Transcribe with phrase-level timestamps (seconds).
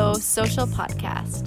[0.00, 0.06] So
[0.36, 1.44] Social Podcast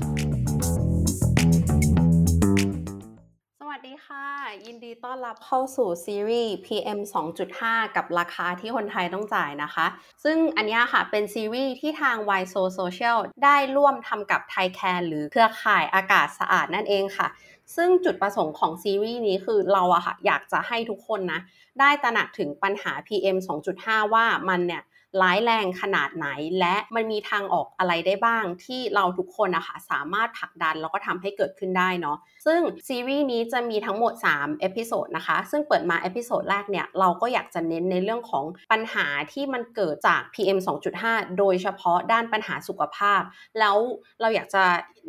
[3.59, 4.25] สวัสดีค่ะ
[4.65, 6.99] ยินดีต้อนรับเข้าสู่ซีรีส์ PM
[7.47, 9.85] 2.5 กับราคาที่คนไทยต้องจ่ายนะคะ
[10.23, 17.27] ซึ่งอันนี้ค่ะเป็นซีรีส์ที่ทาง y s o Social ได้ร่วมทำกับไทยแคนหรือเครือข่ายอากาศสะอาดนั่นเองค่ะ
[17.75, 21.39] ซึ่งจุดประสงค์ของซีรีส์นี้คือเราอะค่ะอยากจะให้ทุกคนนะ
[21.79, 23.37] ได้ตระหนักถึงปัญหา PM
[23.75, 24.83] 2.5 ว่ามันเนี่ย
[25.21, 26.27] ร้ายแรงขนาดไหน
[26.59, 40.59] และมันมีทางออกอะไรได้บ้างที่เราทุกคนนะคะสามารถผลักดันแล้วก็ทำให้เกิดขึ้นได้เนาะซึ่งซีรีส์นี้จะมีทั้งหมด3 episode นะคะซึ่งเปิดมา episode แรกเนี่ยเราก็อยากจะเน้นในเรื่องของปัญหาที่มันเกิดจาก PM
[40.97, 43.21] 2.5 โดยเฉพาะด้านปัญหาสุขภาพ
[43.59, 43.75] แล้ว
[44.21, 44.63] เราอยากจะ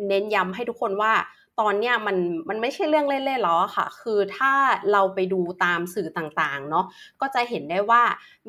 [0.09, 1.13] เน้นย้ำให้ทุกคนว่า
[1.61, 2.17] ตอนเนี้ยมัน
[2.49, 4.53] มันไม่ใช่เรื่องเล่นๆหรอค่ะ คือถ้า
[4.93, 6.85] เราไปดูตามสื่อต่างๆเนาะ
[7.21, 8.03] ก็จะเห็นได้ว่า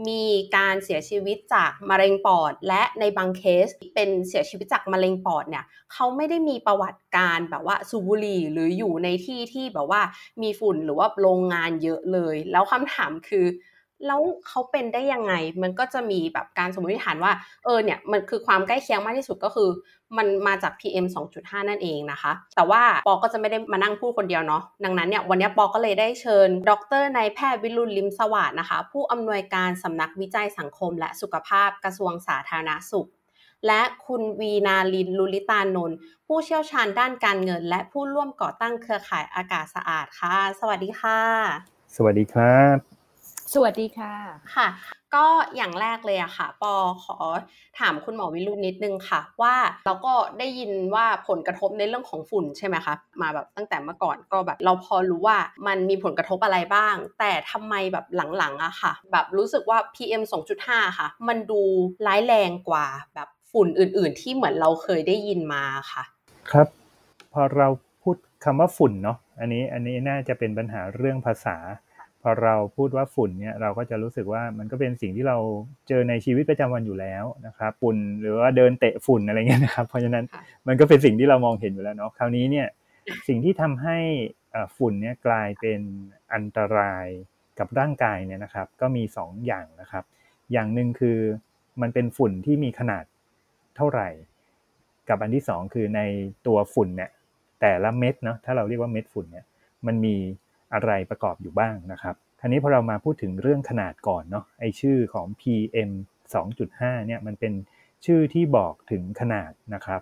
[0.07, 0.23] มี
[0.55, 10.01] การเสียชีวิตจากมะเร็งปอด และในบางเคสเป็นเสียชีวิตจากมะเร็งปอดเนี่ยเขาไม่ได้มีประวัติการแบบว่าสูบบุหรี่หรืออยู่ในที่ที่แบบว่า
[10.41, 13.45] มีฝุ่นหรือว่าโรงงานเยอะเลย แล้วคำถามคือ
[14.07, 17.31] แล้วเขาเป็นได้ยังไง มันก็จะมีแบบการสมมติฐานว่า
[17.65, 19.69] เออเนี่ยมันคือความใกล้เคียงมากที่สุดก็คือ
[20.17, 21.05] มันมาจาก PM
[21.37, 33.09] 2.5 นั่นเองนะคะ แต่ว่าปอก็จะไม่ได้มานั่งพูดคนเดียวเนาะ ดังนั้นเนี่ยวันนี้ปอก็เลยได้เชิญ ดรนายแพทย์วิรุณลิมสวัสด์นะคะ ผู้อำนวยการสำนักวิจัยสังคม และสุขภาพกระทรวงสาธารณสุข
[33.67, 35.97] และคุณวีนาลินลุลิตานนท์
[36.27, 41.19] ผู้เชี่ยวชาญด้านการเงิน และผู้ร่วมก่อตั้งเครือข่ายอากาศสะอาดค่ะ สวัสดีค่ะ
[41.95, 42.98] สวัสดีครับ
[43.53, 44.13] สวัสดีค่ะ
[44.55, 44.67] ค่ะ
[45.15, 47.17] ก็อย่างแรกเลยอะค่ะ ปอขอ
[47.79, 58.05] ถามคุณหมอวิรุณนิดนึงค่ะ ว่าเราก็ได้ยินว่าผลกระทบในเรื่องของฝุ่นใช่ไหมคะมาแบบตั้งแต่เมื่อก่อนก็แบบ เราพอรู้ว่ามันมีผลกระทบอะไรบ้าง แต่ทำไมแบบ
[58.37, 61.61] หลังๆอะค่ะ แบบรู้สึกว่า PM 2.5 ค่ะ มันดู
[62.07, 66.03] ร้ายแรงกว่าแบบฝุ่นอื่น ๆ ที่เหมือนเราเคยได้ยินมาค่ะ
[66.51, 66.67] ครับ
[67.33, 67.67] พอเรา
[68.01, 71.57] พูดคำว่าฝุ่นเนาะอันนี้อันนี้น่าจะเป็นปัญหาเรื่องภาษา
[72.21, 75.37] พอเราพูดว่าฝุ่นเนี่ยเราก็จะรู้สึกว่ามันก็เป็นสิ่งที่เรา
[75.87, 80.25] เจอในชีวิตประจำวันอยู่แล้วนะครับฝุ่นหรือว่าเดินเตะฝุ่นอะไรเงี้ยนะครับ เพราะฉะนั้น
[80.67, 82.67] มันก็เป็นสิ่งที่เรามองเห็นอยู่แล้วเนาะคราวนี้เนี่ย
[83.27, 83.97] สิ่งที่ทำให้
[84.77, 85.81] ฝุ่นเนี่ยกลายเป็น
[86.33, 87.07] อันตราย
[87.59, 90.03] กับร่างกายเนี่ยนะครับ ก็มี2ออย่างนะครับ
[90.51, 91.17] อย่างหนึ่งคือ
[91.81, 93.03] มันเป็นฝุ่นที่มีขนาด
[93.77, 94.09] เท่าไหร่
[95.09, 96.01] กับอันที่ 2 คือใน
[96.47, 97.09] ตัวฝุ่นเนี่ย
[97.61, 99.45] แต่ละเม็ดเนาะถ้าเราเรียกว่าเม็ดฝุ่นเนี่ย
[99.87, 100.15] มันมี
[100.73, 105.91] อะไรประกอบอยู่บ้างนะครับคราวนี้พอเรามาพูดถึงเรื่องขนาดก่อนเนาะไอชื่อของ PM
[106.49, 107.53] 2.5เนี่ยมันเป็น
[108.05, 110.01] ชื่อที่บอกถึงขนาดนะครับ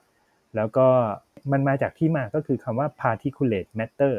[0.55, 0.87] แล้วก็
[1.51, 4.13] มันมาจากที่มาก็คือคำว่า particulate matter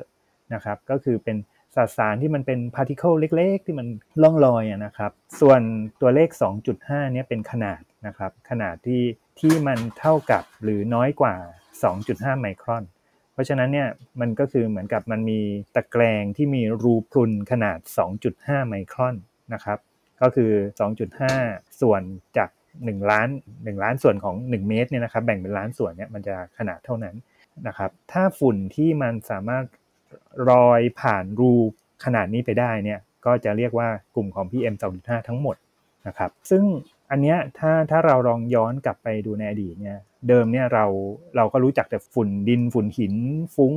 [0.54, 1.36] นะครับ ก็คือเป็น
[1.74, 3.86] สสารที่มันเป็น particle เล็ก ๆ ที่มัน
[4.22, 5.60] ล่องลอยนะครับ ส่วน
[6.00, 6.28] ตัวเลข
[6.70, 9.02] 2.5เนี่ยเป็นขนาดนะครับ ขนาดที่
[9.40, 11.34] ที่มันเท่ากับหรือน้อยกว่า
[11.88, 12.84] 2.5 ไมครอน
[13.38, 13.88] ราะฉะนั้นเนี่ย
[14.20, 15.40] มันก็คือเหมือนกับมันมี
[15.74, 17.78] ตะแกรงที่มีรูพรุนขนาด
[18.24, 19.16] 2.5 ไมครอน
[19.54, 19.78] นะครับ
[20.20, 20.52] ก็คือ
[21.16, 22.02] 2.5 ส่วน
[22.36, 27.16] จาก1ล้าน1ล้านส่วนของ 1 เมตรเนี่ยนะครับแบ่งเป็นล้านส่วนเนี่ยมันจะขนาดเท่านั้น
[27.66, 29.64] นะครับถ้าฝุ่นที่มันสามารถ
[30.50, 31.52] รอยผ่านรู
[32.04, 35.56] ขนาดนี้ไปได้เนี่ยก็จะเรียกว่ากลุ่มของ PM 2.5 ทั้งหมด
[36.06, 36.64] นะครับซึ่ง
[37.10, 39.98] อันเนี้ยถ้าถ้าเราลองย้อนกลับไปดูในอดีตเนี่ย
[40.28, 40.84] เดิมเนี่ยเรา
[41.36, 43.14] เราก็รู้จักแต่ฝุ่นดินฝุ่นหิน
[43.56, 43.74] ฟุ้ง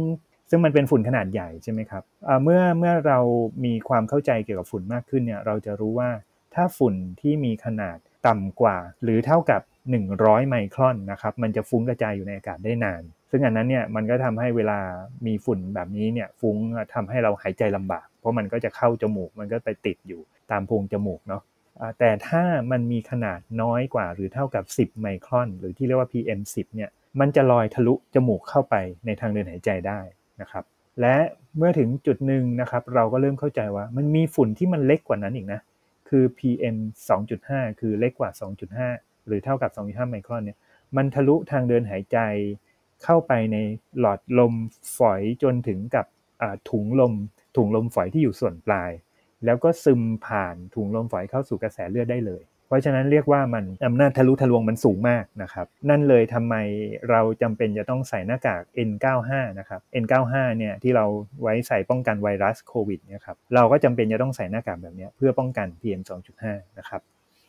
[0.49, 2.03] ซึ่งมันเป็นฝุ่นขนาดใหญ่ใช่ไหมครับ
[2.43, 3.19] เมื่อเมื่อเรา
[3.65, 6.09] มีความเข้าใจเกี่ยวกับฝุ่นมากขึ้นเนี่ยเราจะรู้ว่า
[6.55, 7.97] ถ้าฝุ่นที่มีขนาด
[8.27, 9.61] ต่ำกว่า หรือเท่ากับ
[10.05, 14.79] 100 ไมครอนนะครับมันจะฟุ้งกระจายอยู่ในอากาศได้นาน ซึ่งอันนั้นเนี่ยมันก็ทำให้เวลา
[15.27, 16.57] มีฝุ่นแบบนี้เนี่ยฟุ้ง
[16.93, 20.21] ทำให้เราหายใจลำบาก เพราะมันก็จะเข้าจมูกมันก็ไปติดอยู่
[20.51, 21.41] ตามโพรงจมูกเนาะ
[21.99, 28.75] แต่ถ้ามันมีขนาดน้อยกว่าหรือเท่ากับ 10 ไมครอน หรือที่เรียกว่า PM10 เนี่ยมันจะลอยทะลุจมูกเข้าไป
[29.05, 29.99] ในทางเดินหายใจได้
[30.41, 30.63] นะครับ
[31.01, 31.15] และ
[31.57, 35.59] เมื่อถึงจุดหนึ่งนะครับเราก็เริ่มเข้าใจว่ามันมีฝุ่นที่มันเล็กกว่านั้นอีกนะ
[36.09, 36.77] คือ PM
[37.29, 38.31] 2.5 คือเล็กกว่า
[38.79, 40.57] 2.5 หรือเท่ากับ 2.5 ไมครอนเนี่ย
[40.95, 42.17] มันทะลุทางเดินหายใจ
[43.03, 43.57] เข้าไปใน
[43.99, 44.53] หลอดลม
[44.97, 46.05] ฝอยจนถึงกับ
[46.69, 47.13] ถุงลม
[47.57, 48.91] ถุงลมฝอยที่อยู่ส่วนปลาย
[49.45, 56.55] แล้วก็ซึมผ่านถุงลมฝอยเข้าสู่กระแสเลือดได้เลย เพราะฉะนั้นเรียกว่ามันอำนาจทะลุทะลวงมันสูงมากนะครับ นั่นเลยทำไม
[57.09, 61.05] เราจำเป็นจะต้องใส่หน้ากาก N95 นะครับ N95 เนี่ยที่เรา
[61.41, 66.01] ไว้ใส่ป้องกันไวรัสโควิดเนี่ยครับเราก็จำเป็นจะต้องใส่หน้ากากแบบนี้เพื่อป้องกัน PM
[66.39, 67.01] 2.5 นะครับ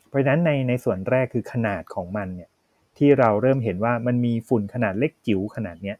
[0.09, 2.51] เพราะฉะนั้นในในส่วนแรกคือขนาดของมันเนี่ย
[2.99, 5.97] ที่เราเริ่มเห็นว่ามันมีฝุ่นขนาดเล็กจิ๋วขนาดเนี้ย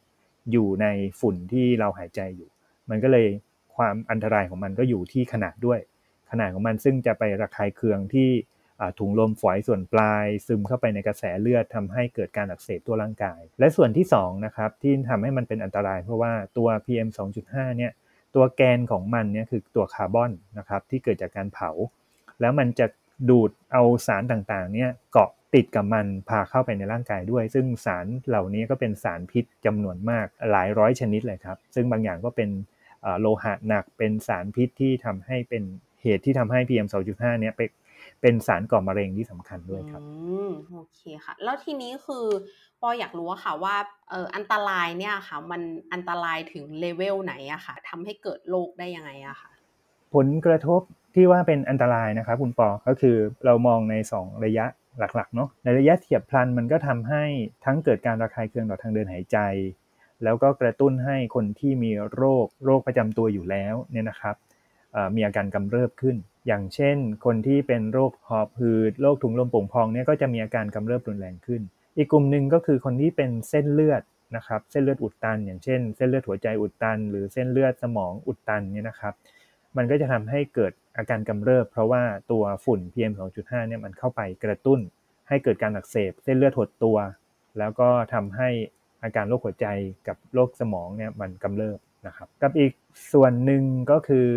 [0.51, 0.85] อยู่ใน
[1.19, 2.49] ฝุ่นที่เราหายใจอยู่
[2.89, 3.27] มันก็เลย
[3.77, 5.79] ความอันตรายของมันก็อยู่ที่ขนาดด้วย
[6.31, 8.29] ขนาดของมันซึ่งจะไประคายเคืองที่
[8.99, 17.09] ถุงลมฝอยส่วนปลาย ซึมเข้าไปในกระแสเลือดทำให้เกิดการอักเสบทั่วร่างกาย และส่วนที่2นะครับที่ทำให้มันเป็นอันตราย เพราะว่าตัว PM
[17.43, 17.91] 2.5เนี่ย
[18.35, 21.69] ตัวแกนของมันเนี่ยคือตัวคาร์บอนนะครับที่เกิดจากการเผา
[22.41, 22.85] แล้วมันจะ
[23.29, 32.49] ดูดเอาสารต่างๆเนี่ยเกาะติดกับมันพาเข้าไปในร่างกายด้วย ซึ่งสารเหล่านี้ก็เป็นสารพิษจำนวนมากหลายร้อยชนิดเลยครับ ซึ่งบางอย่างก็เป็น
[33.21, 35.63] โลหะหนักเป็นสารพิษที่ทำให้เป็น
[36.01, 37.69] เหตุที่ทำให้ PM 2.5เนี่ยเป็น
[38.21, 40.09] เป็นสารก่อมะเร็งที่สำคัญด้วยครับอื
[40.47, 42.25] มโอเคค่ะ แล้วทีนี้คือ
[42.81, 43.75] ปออยากรู้ค่ะว่า
[44.09, 45.61] เอออันตรายเนี่ยค่ะ มัน
[45.93, 49.51] อันตรายถึงเลเวลไหนอะค่ะทำให้เกิดโรคได้ยังไงอะค่ะ
[50.13, 50.81] ผลกระทบ
[51.15, 53.15] ที่ว่าเป็นอันตรายนะครับคุณปอ ก็คือ
[53.45, 54.65] เรามองใน 2 ระยะ
[54.99, 57.23] หลักๆเนาะในระยะเทียบพลันมันก็ทำให้
[57.65, 59.37] ทั้งเกิดการระคายเคืองต่อทางเดินหายใจ
[60.23, 64.35] แล้วก็กระตุ้นให้คนที่มีโรคโรคประจำตัวอยู่แล้วเนี่ยนะครับ
[65.15, 66.15] มีอาการกำเริบขึ้น
[66.47, 71.61] อย่างเช่น คนที่เป็นโรคหอบหืดโรคถุงลมโป่งพองเนี่ยก็จะมีอาการกำเริบรุนแรงขึ้น
[71.97, 74.03] อีกกลุ่มหนึ่งก็คือคนที่เป็นเส้นเลือด
[74.35, 79.13] นะครับเส้นเลือดอุดตัน อย่างเช่น เส้นเลือดหัวใจอุดตัน หรือเส้นเลือดสมองอุดตันเนี่ยนะครับ
[79.77, 84.79] มันก็จะทำให้เกิดอาการกำเริบ เพราะว่าตัวฝุ่น PM 2.5เนี่ยมันเข้าไปกระตุ้น
[85.27, 86.97] ให้เกิดการอักเสบ เส้นเลือดหดตัว
[87.59, 88.49] แล้วก็ทำให้
[89.03, 89.67] อาการโรคหัวใจ
[90.07, 92.71] กับโรคสมองเนี่ยมันกำเริบนะครับ กับอีก
[93.13, 94.27] ส่วนหนึ่งก็คือ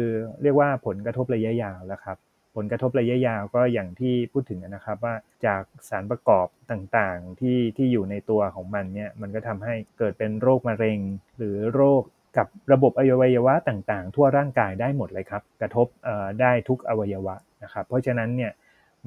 [0.42, 2.16] เรียกว่าผลกระทบระยะยาวแล้วครับ
[2.56, 5.14] ผลกระทบระยะยาวก็อย่างที่พูดถึงนะครับว่า
[5.46, 10.98] จากสารประกอบต่างๆที่ที่อยู่ในตัวของมันเนี่ยมันก็ทำให้เกิดเป็นโรคมะเร็ง
[11.38, 12.02] หรือโรค
[12.36, 15.86] กับระบบอวัยวะต่างๆ ทั่วร่างกายได้หมดเลยครับ กระทบ
[16.40, 18.52] ได้ทุกอวัยวะนะครับ เพราะฉะนั้นเนี่ย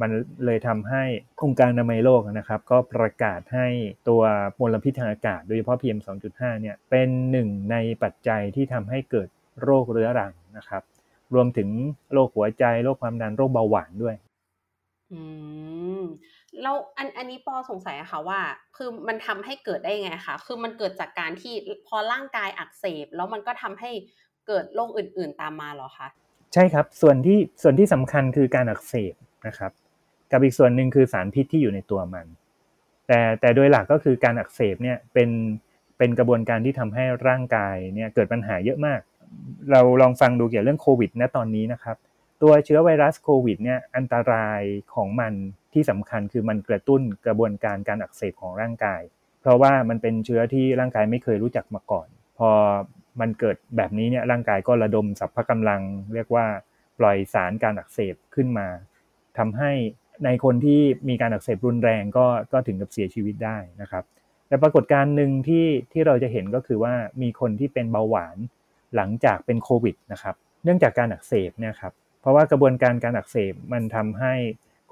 [0.01, 0.11] มัน
[0.45, 1.03] เลยทำให้
[1.43, 3.67] องค์การอนามัยโลกนะครับ ก็ประกาศให้
[4.09, 4.21] ตัว
[4.59, 5.99] มลพิษทางอากาศ โดยเฉพาะ PM
[6.29, 9.27] 2.5เนี่ยเป็นหนึ่งในปัจจัยที่ทำให้เกิด
[9.63, 10.83] โรคเรื้อรังนะครับ
[11.33, 11.69] รวมถึง
[12.13, 14.15] โรคหัวใจโรคความดันโรคเบาหวานด้วย
[15.13, 15.21] อื
[16.01, 16.03] ม
[16.61, 18.39] แล้วอันอันนี้ปอสงสัยอะค่ะว่า
[18.77, 21.53] คือมันทำให้เกิดได้ไงคะคือมันเกิดจากการที่
[21.87, 23.91] พอร่างกายอักเสบ แล้วมันก็ทำให้
[24.47, 26.07] เกิดโรคอื่น ๆ ตามมาหรอคะ
[26.53, 29.13] ใช่ครับส่วนที่ส่วนที่สำคัญคือการอักเสบ
[29.47, 29.71] นะครับ
[30.31, 32.25] กับอีกส่วนหนึ่งคือสารพิษที่อยู่ในตัวมัน
[33.07, 35.29] แต่แต่โดยหลักก็คือการอักเสบเนี่ยเป็น
[35.97, 38.99] เป็นกระบวนการที่ทำให้ร่างกายเนี่ยเกิดปัญหาเยอะมาก
[39.71, 41.97] เราลองฟังดูเกี่ยวเรื่องโควิดนะตอนนี้นะครับ
[42.41, 44.61] ตัวเชื้อไวรัสโควิดเนี่ยอันตราย
[44.95, 45.33] ของมัน
[45.73, 49.01] ที่สำคัญคือมันกระตุ้นกระบวนการการอักเสบของร่างกาย
[49.41, 52.49] เพราะว่ามันเป็นเชื้อที่ร่างกายไม่เคยรู้จักมาก่อน พอ
[53.19, 55.81] มันเกิดแบบนี้เนี่ยร่างกายก็ระดมสรรพกำลัง
[56.13, 56.45] เรียกว่า
[56.99, 58.67] ปล่อยสารการอักเสบขึ้นมา
[59.37, 59.71] ทำให้
[60.25, 64.03] ในคนที่มีการอักเสบรุนแรงก็ก็ถึงกับเสียชีวิตได้นะครับ
[64.47, 68.37] แต่ปรากฏการณ์หนึ่งที่ที่เราจะเห็นก็คือว่ามีคนที่เป็นเบาหวาน
[68.95, 74.33] หลังจากเป็นโควิดนะครับ เนื่องจากการอักเสบเนี่ยครับ เพราะว่ากระบวนการการอักเสบมันทำให้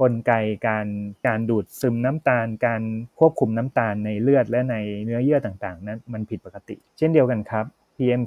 [0.01, 0.33] กลไก
[0.67, 0.87] การ
[1.27, 2.81] การดูดซึมน้ำตาล การ
[3.19, 7.65] ควบคุมน้ำตาลในเลือดและในเนื้อเยื่อต่างๆ นั้นมันผิดปกติ เช่นเดียวกันครับ
[7.97, 8.21] PM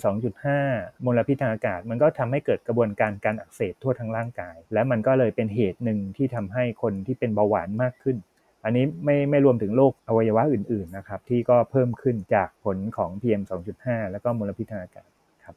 [0.51, 8.17] 2.5 มลพิษทางอากาศ มันก็ทำให้เกิดกระบวนการการอักเสบทั่วทั้งร่างกาย และมันก็เลยเป็นเหตุหนึ่งที่ทำให้คนที่เป็นเบาหวานมากขึ้น
[8.65, 13.43] อันนี้ไม่ไม่รวมถึงโรคอวัยวะอื่นๆนะครับที่ก็เพิ่มขึ้นจากผลของ PM
[13.77, 15.09] 2.5 แล้วก็มลพิษทางอากาศ
[15.45, 15.57] ครับ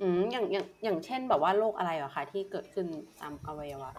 [0.00, 2.86] อืมอย่างอย่างอย่างเช่นแบบว่าโรคอะไรอะคะที่เกิดขึ้น
[3.20, 3.90] ตามอวัยวะ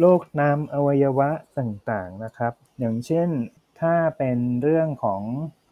[0.00, 3.28] โรคน้ำอวัยวะต่างๆนะครับ อย่างเช่น
[3.80, 5.22] ถ้าเป็นเรื่องของ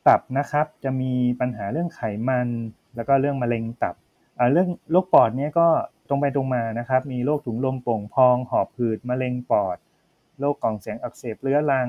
[0.08, 2.48] ตับนะครับ จะมีปัญหาเรื่องไขมัน
[2.96, 3.94] แล้วก็เรื่องมะเร็งตับ
[4.52, 5.68] เรื่องโรคปอดเนี่ยก็
[6.08, 9.76] ตรงไปตรงมานะครับ มีโรคถุงลมโป่งพอง หอบหืด มะเร็งปอด
[10.40, 11.88] โรคกล่องเสียงอักเสบเรื้อรัง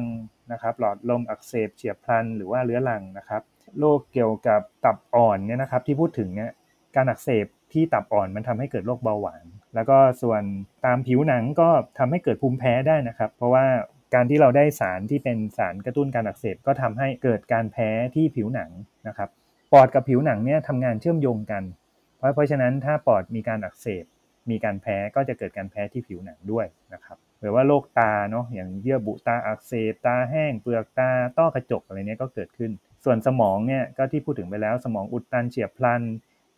[0.51, 3.41] นะครับ หลอดลมอักเสบเฉียบพลันหรือว่าเรื้อรังนะครับ
[3.79, 6.51] โรคเกี่ยวกับตับอ่อนเนี่ยนะครับ ที่พูดถึงเนี่ย
[6.95, 9.45] การอักเสบที่ตับอ่อนมันทำให้เกิดโรคเบาหวาน
[9.75, 10.43] แล้วก็ส่วน
[10.85, 13.65] ตามผิวหนังก็ทำให้เกิดภูมิแพ้ได้นะครับ เพราะว่า
[14.15, 18.71] การที่เราได้สารที่เป็นสารกระตุ้นการอักเสบก็ทำให้เกิดการแพ้ที่ผิวหนัง
[19.07, 19.29] นะครับ
[19.73, 21.63] ปอดกับผิวหนังเนี่ยทำงานเชื่อมโยงกัน
[22.17, 24.05] เพราะเพราะฉะนั้นถ้าปอดมีการอักเสบ
[24.49, 32.71] มีการแพ้ก็จะเกิดการแพ้ที่ผิวหนังด้วยนะครับหรือว่าโรคตาเนาะอย่างเยื่อบุตาอักเสบ ตาแห้งเปลือกตาต้อกระจกอะไรเนี้ยก็เกิดขึ้น
[33.05, 36.01] ส่วนสมองเนี่ยก็ที่พูดถึงไปแล้วสมองอุดตันเฉียบพลัน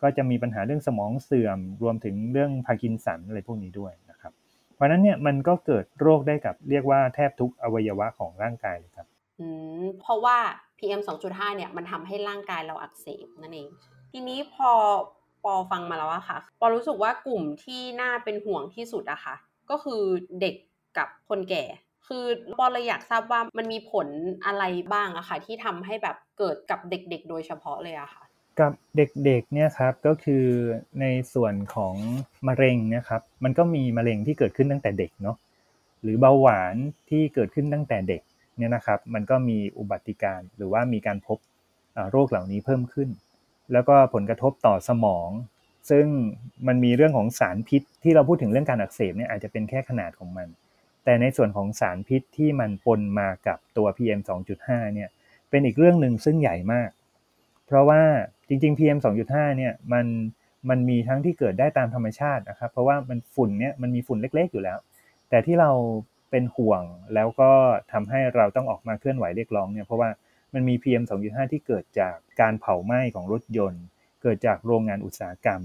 [0.02, 3.92] ก็จะมีปัญหาเรื่องสมองเสื่อม รวมถึงเรื่องพาร์กินสันอะไรพวกนี้ด้วย
[4.78, 9.06] เพราะนั้นเนี่ยมันก็เกิดโรคได้กับเรียกว่าแทบทุกอวัยวะของร่างกายเลยครับ
[9.40, 9.46] อื
[9.82, 10.38] มเพราะว่า
[10.78, 13.68] PM 2.5เนี่ยมันทำให้ร่างกายเราอักเสบนั่นเอง
[14.10, 14.70] ทีนี้พอ
[15.44, 19.34] ปอฟังมาแล้วอะค่ะ ปอรู้สึกว่ากลุ่มที่น่าเป็นห่วงที่สุดอะค่ะ
[19.70, 20.02] ก็คือ
[20.40, 20.54] เด็ก
[20.98, 21.64] กับคนแก่
[22.06, 22.24] คือ
[22.58, 24.06] ปอเลยอยากทราบว่ามันมีผล
[24.46, 28.22] อะไรบ้างอะค่ะ ที่ทำให้แบบเกิดกับเด็กๆ โดยเฉพาะเลยอะค่ะ
[28.60, 30.46] กับเด็กๆเนี่ยครับก็คือ
[31.00, 31.94] ในส่วนของ
[32.48, 35.36] มะเร็งนะครับ มันก็มีมะเร็งที่เกิดขึ้นตั้งแต่เด็กเนาะ
[36.02, 36.74] หรือเบาหวาน
[37.10, 38.22] ที่เกิดขึ้นตั้งแต่เด็ก
[38.56, 41.38] เนี่ยนะครับ มันก็มีอุบัติการหรือว่ามีการพบ
[42.10, 43.08] โรคเหล่านี้เพิ่มขึ้น
[43.72, 45.30] แล้วก็ผลกระทบต่อสมอง
[45.90, 46.06] ซึ่ง
[46.66, 50.48] มันมีเรื่องของสารพิษ ที่เราพูดถึงเรื่องการอักเสบเนี่ยอาจจะเป็นแค่ขนาดของมัน
[51.04, 54.20] แต่ในส่วนของสารพิษที่มันปนมากับตัว PM
[54.58, 55.08] 2.5เนี่ย
[55.50, 56.90] เป็นอีกเรื่องหนึ่งซึ่งใหญ่มาก
[57.68, 58.02] เพราะว่า
[58.48, 58.98] จริง ๆ PM
[59.28, 60.06] 2.5เนี่ยมัน
[60.68, 64.78] มันมีทั้งที่เกิดได้ตามธรรมชาตินะครับ เพราะว่ามันฝุ่นเนี่ยมันมีฝุ่นเล็ก ๆ อยู่แล้ว
[65.30, 65.70] แต่ที่เรา
[66.30, 66.82] เป็นห่วง
[67.14, 67.50] แล้วก็
[67.92, 70.10] ทำให้เราต้องออกมาเคลื่อนไหวเรียกร้องเนี่ยเพราะว่า
[70.54, 73.84] มันมี PM 2.5 ที่เกิดจากการเผาไหม้ของรถยนต์
[74.22, 75.60] เกิดจากโรงงานอุตสาหกรรม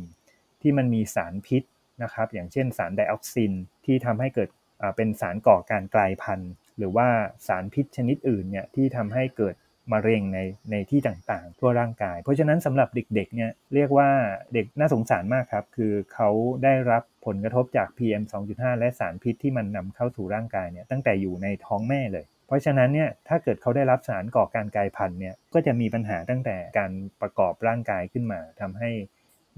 [0.62, 1.64] ที่มันมีสารพิษ
[2.04, 3.54] นะครับ อย่างเช่นสารไดออกซิน
[3.86, 4.50] ที่ทำให้เกิด
[4.96, 7.08] เป็นสารก่อการกลายพันธุ์ หรือว่า
[7.48, 9.56] สารพิษชนิดอื่นเนี่ยที่ทำให้เกิด
[9.92, 10.40] มะเร็งใน
[10.72, 14.10] ในที่ต่างๆ ทั่วร่างกาย เพราะฉะนั้นสำหรับเด็กๆเนี่ยเรียกว่า
[14.54, 16.30] เด็กน่าสงสารมากครับ คือเขา
[16.64, 28.90] ได้รับผลกระทบจาก PM 2.5 และสารพิษที่มันนำเข้าสู่ร่างกายเนี่ยตั้งแต่อยู่ในท้องแม่เลย เพราะฉะนั้นเนี่ยถ้าเกิดเขาได้รับสารก่อการกลายพันธุ์เนี่ยก็จะมีปัญหาตั้งแต่การประกอบร่างกายขึ้นมาทำให้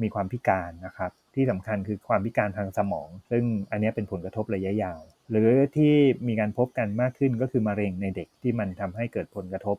[0.02, 5.02] มีความพิการนะครับที่สำคัญคือความพิการทางสมอง ซึ่งอันนี้เป็นผลกระทบระยะยาว
[5.32, 5.94] หรือที่
[6.28, 9.78] มีการพบกันมากขึ้นก็คือมะเร็งในเด็กที่มันทำให้เกิดผลกระทบ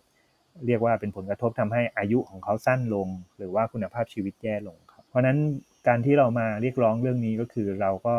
[0.66, 3.08] เรียกว่าเป็นผลกระทบทำให้อายุของเขาสั้นลง
[3.38, 5.38] หรือว่าคุณภาพชีวิตแย่ลงครับ เพราะนั้น
[5.88, 8.14] การที่เรามาเรียกร้องเรื่องนี้ก็คือเราก็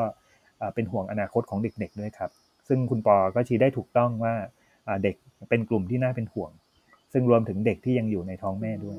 [0.76, 2.32] เป็นห่วงอนาคตของเด็กๆด้วยครับ
[2.68, 4.34] ซึ่งคุณปอก็ชี้ได้ถูกต้องว่า
[5.04, 5.16] เด็ก
[5.50, 6.52] เป็นกลุ่มที่น่าเป็นห่วง
[7.14, 8.98] ซึ่งรวมถึงเด็กที่ยังอยู่ในท้องแม่ด้วย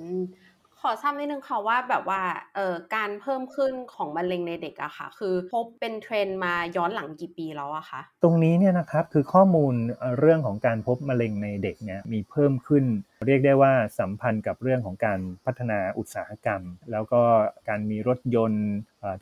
[0.81, 2.23] ขอทราบนิดนึงค่ะว่าแบบว่า
[2.55, 9.75] เอ่อการเพิ่มขึ้นของมะเร็งในเด็กอะค่ะ คือพบเป็นเทรนมาย้อนหลังกี่ปีแล้วอะคะตรงนี้เนี่ยนะครับคือข้อมูล
[10.19, 12.85] เรื่องของการพบมะเร็งในเด็กเนี่ยมีเพิ่มขึ้น
[13.27, 17.23] เรียกได้ว่าสัมพันธ์กับเรื่องของการพัฒนาอุตสาหกรรม แล้วก็
[17.69, 18.67] การมีรถยนต์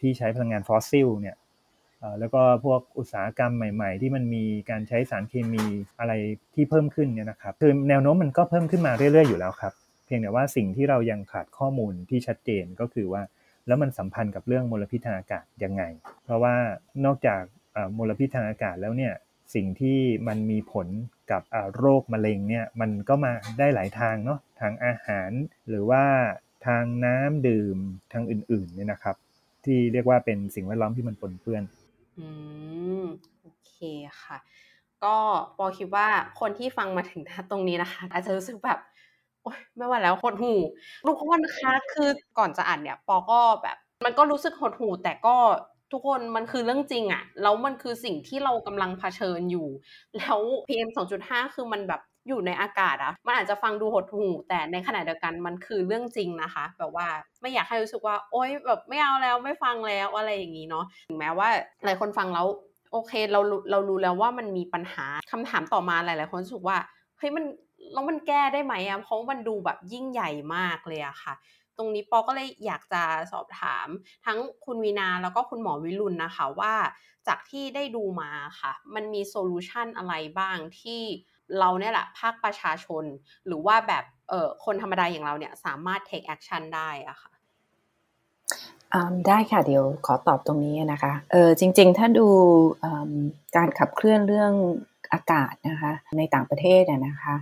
[0.00, 1.36] ที่ใช้พลังงานฟอสซิลเนี่ย
[2.18, 5.64] แล้วก็พวกอุตสาหกรรมใหม่ ๆ ที่มันมีการใช้สารเคมี
[5.98, 6.12] อะไร
[6.54, 9.72] ที่เพิ่มขึ้นเนี่ยนะครับคือแนวโน้มมันก็เพิ่มขึ้นมาเรื่อยๆอยู่แล้วครับ
[10.06, 13.22] เพียงแต่ว่าสิ่งที่เรายังขาดข้อมูลที่ชัดเจนก็คือว่า
[13.66, 15.82] แล้วมันสัมพันธ์กับเรื่องมลพิษทางอากาศยังไง
[16.24, 16.54] เพราะว่า
[17.04, 17.42] นอกจาก
[17.98, 19.14] มลพิษทางอากาศแล้วเนี่ย
[19.54, 19.98] สิ่งที่
[20.28, 20.88] มันมีผล
[21.30, 21.42] กับ
[21.76, 25.30] โรคมะเร็งเนี่ยมันก็มาได้หลายทางเนาะทางอาหาร
[25.68, 26.04] หรือว่า
[26.66, 27.78] ทางน้ำดื่ม
[28.12, 29.16] ทางอื่นๆเนี่ยนะครับ
[29.64, 31.62] ที่เรียกว่าเป็นสิ่งแวดล้อมที่มันปนเปื้อน
[32.18, 32.28] อื
[33.00, 33.04] ม
[33.42, 33.74] โอเค
[34.22, 34.38] ค่ะ
[35.04, 35.16] ก็
[35.58, 36.06] ปอคิดว่า
[36.40, 38.78] คนที่ฟังมาถึงตรงนี้นะคะ อาจจะรู้สึกแบบ
[39.76, 40.52] ไม่ว่าแล้วหดหู
[41.06, 45.36] ทุกคนนะคะคือก่อนจะอ่านเนี่ย ปอก็แบบ มันก็รู้สึกหดหูแต่ก็
[45.92, 49.68] ทุกคนมันคือเรื่องจริงอะแล้วมันคือสิ่งที่เรากำลังเผชิญอยู่
[50.18, 57.08] แล้ว PM 2.5 คือมันแบบอยู่ในอากาศอะมันอาจจะฟังดูหดหูแต่ในขณะเดียวกันมันคือเรื่องจริงนะคะ แบบว่า
[57.40, 61.48] ไม่อยากให้รู้สึกว่า โอ๊ยแบบไม่เอาแล้วไม่ฟังแล้วอะไรอย่างนี้เนาะถึงแม้ว่า
[61.84, 62.46] หลายคนฟังแล้ว
[62.92, 66.76] โอเคเราเรารู้แล้วว่ามันมีปัญหาคำถามต่อมาหลาย ๆ คนรู้สึกว่า
[67.18, 67.44] เฮ้ยมัน
[67.92, 71.34] แล้วมันแก้ได้ไหมอะเพราะมันดูแบบยิ่งใหญ่มากเลยอะค่ะ
[71.76, 73.02] ตรงนี้ปอก็เลยอยากจะ
[73.32, 73.88] สอบถาม
[74.26, 76.74] ทั้งคุณวีนาแล้วก็คุณหมอวิรุณนะคะว่า
[77.28, 78.30] จากที่ได้ดูมา
[78.60, 81.02] ค่ะ มันมีโซลูชันอะไรบ้างที่
[81.58, 83.04] เราเนี่ยแหละภาคประชาชน
[83.46, 87.32] หรือว่าแบบเออคนธรรมดาอย่างเราเนี่ยสามารถ take action ได้อะค่ะ
[89.28, 92.26] ได้ค่ะเดี๋ยวขอตอบตรงนี้นะคะเออจริง ๆ ถ้าดู
[93.56, 94.52] การขับเคลื่อนเรื่อง
[95.12, 97.34] อากาศนะคะในต่างประเทศนะคะ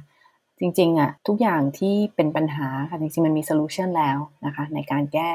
[0.64, 5.30] จริงๆอะทุกอย่างที่เป็นปัญหาค่ะจริงๆมันมี solution แล้วนะคะในการแก้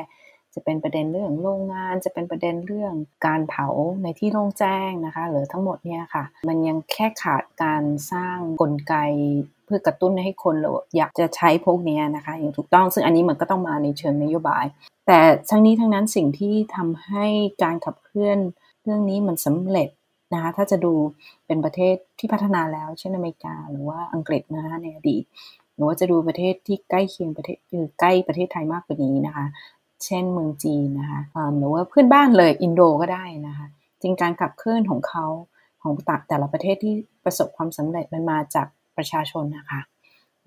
[0.53, 2.93] จะเป็นประเด็นเรื่องโรงงานจะเป็นประเด็นเรื่อง
[3.25, 3.67] การเผา
[4.03, 8.95] ในที่โล่งแจ้งนะคะหรือทั้งหมดเนี่ยค่ะ มันยังแค่ขาดการสร้างกลไก
[9.65, 14.65] เพื่อกระตุ้นให้คนเราอยากจะใช้พวกนี้นะคะอย่างถูกต้องซึ่งอันนี้มันก็ต้องมาในเชิงนโยบาย
[15.07, 15.19] แต่
[15.50, 17.25] ทั้งนี้ทั้งนั้นสิ่งที่ทำให้
[17.63, 18.38] การขับเคลื่อน
[18.83, 19.89] เรื่องนี้มันสำเร็จ
[20.33, 20.93] นะคะถ้าจะดู
[21.48, 25.24] เป็นประเทศที่พัฒนาแล้ว เช่นอเมริกาหรือว่าอังกฤษนะคะในอดีต
[25.75, 29.45] หรือว่าจะดูประเทศที่ใกล้เคียงประเทศคือใกล้ประเทศไทยมากกว่านี้นะคะ
[30.05, 31.21] เช่นเมืองจีนนะคะ
[31.57, 33.67] หรือว่าเพื่อนบ้านเลยอินโดก็ได้นะคะ
[34.01, 35.25] จริงการขับเคลื่อนของเขา
[35.81, 35.93] ของ
[36.27, 36.93] แต่ละประเทศที่
[37.24, 38.67] ประสบความสำเร็จมันมาจาก
[38.98, 39.81] ประชาชนนะคะ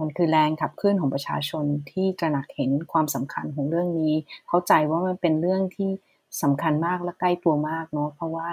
[0.01, 4.15] มันคือแรงขับเคลื่อนของประชาชนที่ตระหนักเห็นความสำคัญของเรื่องนี้
[4.49, 5.91] เข้าใจว่ามันเป็นเรื่องที่
[6.43, 8.49] สำคัญมากและใกล้ตัวมากเนาะเพราะว่า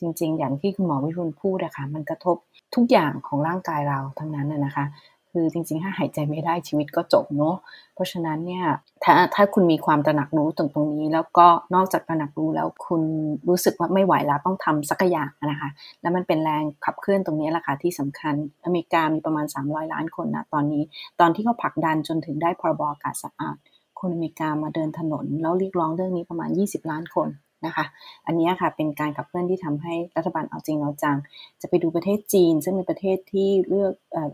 [0.00, 2.36] จริง ๆ อย่างที่คุณหมอวิรุณพูดอะคะมันกระทบ
[2.74, 4.86] ทุกอย่างของร่างกายเราทั้งนั้นนะคะ
[5.34, 7.56] คือจริง ๆ ถ้าหายใจไม่ได้ชีวิตก็จบเนาะ
[7.94, 8.64] เพราะฉะนั้นเนี่ย
[9.04, 13.02] ถ้าถ้าคุณมีความตระหนักรู้ตรงตรงนี้ แล้วก็นอกจากตระหนักรู้แล้วคุณ
[13.48, 20.82] รู้สึกว่าไม่ไหวแล้วต้องทำสักอย่างนะคะ แล้วมันเป็นแรงขับเคลื่อนตรงนี้แหละค่ะที่สำคัญอเมริกามีประมาณ 300 ล้านคนนะตอนนี้
[21.20, 23.56] ตอนที่เขาผลักดันจนถึงได้พรบอากาศสะอาด
[24.00, 27.28] คนอเมริกามาเดินถนน แล้วเรียกร้องเรื่องนี้ประมาณ 20 ล้านคน
[27.66, 27.84] นะคะ
[28.26, 31.16] อันนี้ค่ะเป็นการขับเคลื่อนที่ทำให้รัฐบาลเอาจริงเอาจัง
[31.60, 33.92] จะไปดูประเทศจีน ซึ่งเป็นประเทศที่เลือก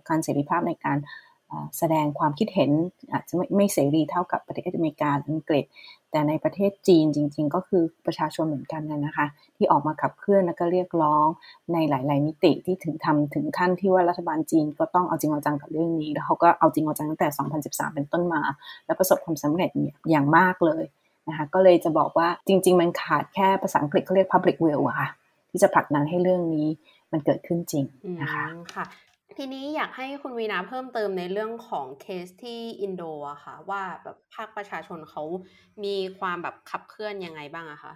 [0.09, 0.99] การเสรีภาพในการ
[1.79, 2.71] แสดงความคิดเห็น
[3.13, 5.65] อาจจะไม่ไม่เสรีเท่ากับประเทศอเมริกาอังกฤษ
[6.11, 11.27] แต่ในประเทศจีนจริง ๆ ก็คือประชาชนเหมือนกันนะคะ ที่ออกมาขับเคลื่อนแล้วก็เรียกร้อง
[11.73, 17.29] ในหลาย ๆ มิติที่ถึงทำถึงขั้นที่ว่ารัฐบาลจีนก็ต้องเอาจริงเอาจังกับเรื่องนี้ แล้วเขาก็เอาจริงเอาจังตั้งแต่
[17.63, 18.43] 2013 เป็นต้นมา
[18.87, 19.71] แล้วประสบความสำเร็จ
[20.11, 20.85] อย่างมากเลย
[21.29, 25.09] นะคะก็เลยจะบอกว่าจริง ๆ มันขาดแค่ภาษาอังกฤษเขาเรียก public will อะค่ะ
[25.51, 26.69] ที่จะผลักดันให้เรื่องนี้
[27.13, 27.85] มันเกิดขึ้นจริง
[28.23, 28.85] นะคะค่ะ
[29.37, 35.23] ทีนี้อยากให้คุณวีนาเพิ่มเติมในเรื่องของเคสที่อินโดอะค่ะ ว่าแบบภาคประชาชนเขา
[35.85, 37.93] มีความแบบขับเคลื่อนยังไงบ้างอะคะ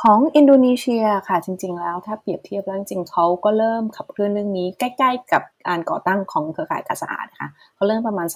[0.00, 8.26] ของอินโดนีเซียค่ะจริง ๆ แล้วถ้าเปรียบเทียบแล้วจริงเขาก็เริ่มขับเคลื่อนเรื่องนี้ ใกล้ ๆ กับการก่อตั้งของเครือข่ายกาสะอาดค่ะเขาเริ่มประมาณ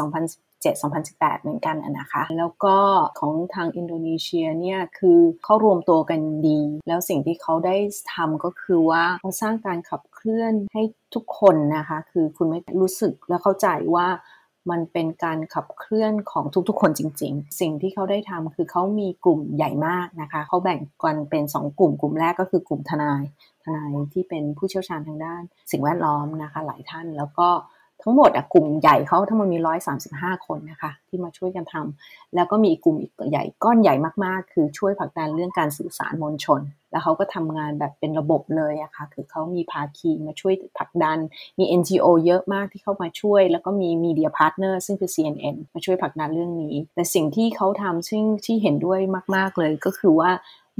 [0.46, 2.76] 2017-2018 เหมือนกันนะคะ แล้วก็
[3.18, 7.76] ของทางอินโดนีเซียเนี่ยคือเขารวมตัวกันดี แล้วสิ่งที่เขาได้
[8.14, 10.82] ทำก็คือว่าเขาสร้างการขับเคลื่อนให้
[11.14, 14.06] ทุกคนนะคะ คือคุณไม่รู้สึกและเข้าใจว่า
[14.70, 23.22] มันเป็นการขับเคลื่อนของทุกๆ คนจริง ๆ สิ่งที่เขาได้ทำคือเขามีกลุ่มใหญ่มากนะคะ เขาแบ่งกันเป็น 2 กลุ่ม กลุ่มแรกก็คือกลุ่มทนาย
[23.64, 27.48] ทนายที่เป็นผู้เชี่ยวชาญทางด้าน สิ่งแวดล้อมนะคะ หลายท่าน แล้วก็
[28.02, 29.58] ทั้งหมดอะกลุ่มใหญ่เขาทั้งหมดมี
[30.02, 36.60] 135 คนนะคะ ที่มาช่วยกันทำแล้วก็มีอีกกลุ่มอีกใหญ่ก้อนใหญ่มากๆ คือช่วยผลักดันเรื่องการสื่อสารมวลชน
[36.90, 41.18] แล้วเขาก็ทำงานแบบเป็นระบบเลยอะคะ่ะคือเขามีภาคีมาช่วยผลักดัน
[41.58, 49.00] มี NGO เยอะมากที่เข้ามาช่วย แล้วก็มี Media Partner ซึ่งคือ CNN มาช่วยผลักดันเรื่องนี้ แต่สิ่งที่เขาทำซึ่งที่เห็นด้วย
[49.36, 50.30] มาก ๆเลยก็คือว่า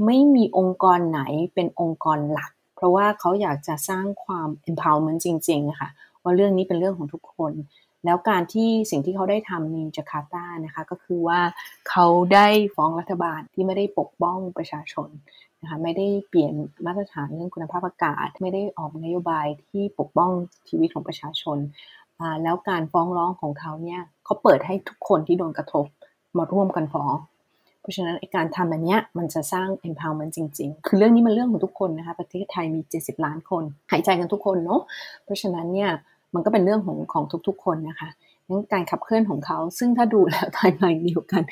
[0.05, 1.21] ไม่มีองค์กรไหน
[1.53, 5.89] เป็นองค์กรหลัก เพราะว่าเขาอยากจะสร้างความ empowerment จริงๆนะคะ
[6.27, 7.53] ว่าเรื่องนี้เป็นเรื่องของทุกคน
[8.05, 11.39] แล้วการที่สิ่งที่เขาได้ทำในจาการ์ตานะคะก็คือว่า
[11.89, 15.09] เขาได้ฟ้องรัฐบาลที่ไม่ได้ปกป้องประชาชน
[15.61, 16.53] นะคะไม่ได้เปลี่ยน
[16.85, 20.31] มาตรฐานเรื่องคุณภาพอากาศ ไม่ได้ออกนโยบายที่ปกป้อง
[20.69, 21.57] ชีวิตของประชาชน
[22.43, 25.85] แล้วการฟ้องร้องของเขาเนี่ยเขาเปิดให้ทุกคนที่โดนกระทบ
[26.37, 27.15] มาร่วมกันฟ้อง
[27.81, 34.81] เพราะฉะนั้นการทำแบบนี้มันจะสร้าง empowerment จริง ๆ คือเรื่องนี้มันเรื่องของทุกคนนะคะประเทศไทยมี 70 ล้านคน หายใจกันทุกคนเนาะ
[35.23, 35.91] เพราะฉะนั้นเนี่ย
[36.33, 38.09] มันก็เป็นเรื่องของของทุกๆ คนนะคะ
[38.47, 41.43] งั้นการขับเคลื่อนของเขา ซึ่งถ้าดูแล้วไทม์ไลน์เดียวกัน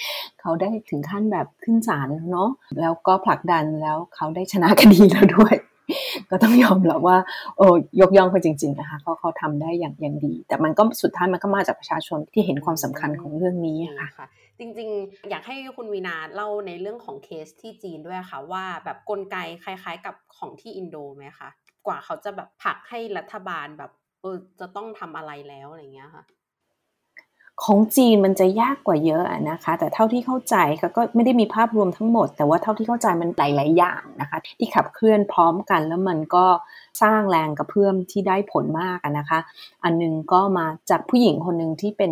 [0.41, 2.49] เขาได้ถึงขั้นแบบขึ้นศาลเนาะ
[2.81, 5.55] แล้วก็ผลักดันแล้วเขาได้ชนะคดีแล้วด้วย
[6.29, 7.17] ก็ต้องยอมรับว่า
[7.57, 7.67] โอ้
[7.99, 13.77] ยกย่องเขาจริง ๆ นะคะเขาเขาทำได้อย่างอย่างดี แต่มันก็สุดท้ายมันก็มาจากประชาชนที่เห็นความสำคัญของเรื่องนี้
[14.17, 14.27] ค่ะ
[14.59, 21.49] จริงๆ อยากให้คุณวีนาเล่าในเรื่องของเคสที่จีนด้วยค่ะ ว่าแบบกลไกคล้าย ๆ กับของที่อินโดไหมคะ
[21.87, 23.91] กว่าเขาจะแบบผลักให้รัฐบาลแบบ
[24.25, 26.23] ออจะต้องทำอะไรแล้วอะไรเงี้ยค่ะ
[27.63, 30.55] ของจีนมันจะยากกว่าเยอะนะคะ แต่เท่าที่เข้าใจ
[30.97, 36.45] ก็ไม่ได้มีภาพรวมทั้งหมด แต่ว่าเท่าที่เข้าใจมันหลายๆอย่างนะคะ ที่ขับเคลื่อนพร้อมกันแล้วมันก็
[37.01, 39.39] สร้างแรงกระเพื่อมที่ได้ผลมากนะคะ
[39.83, 42.11] อันนึงก็มาจากผู้หญิงคนหนึ่งที่เป็น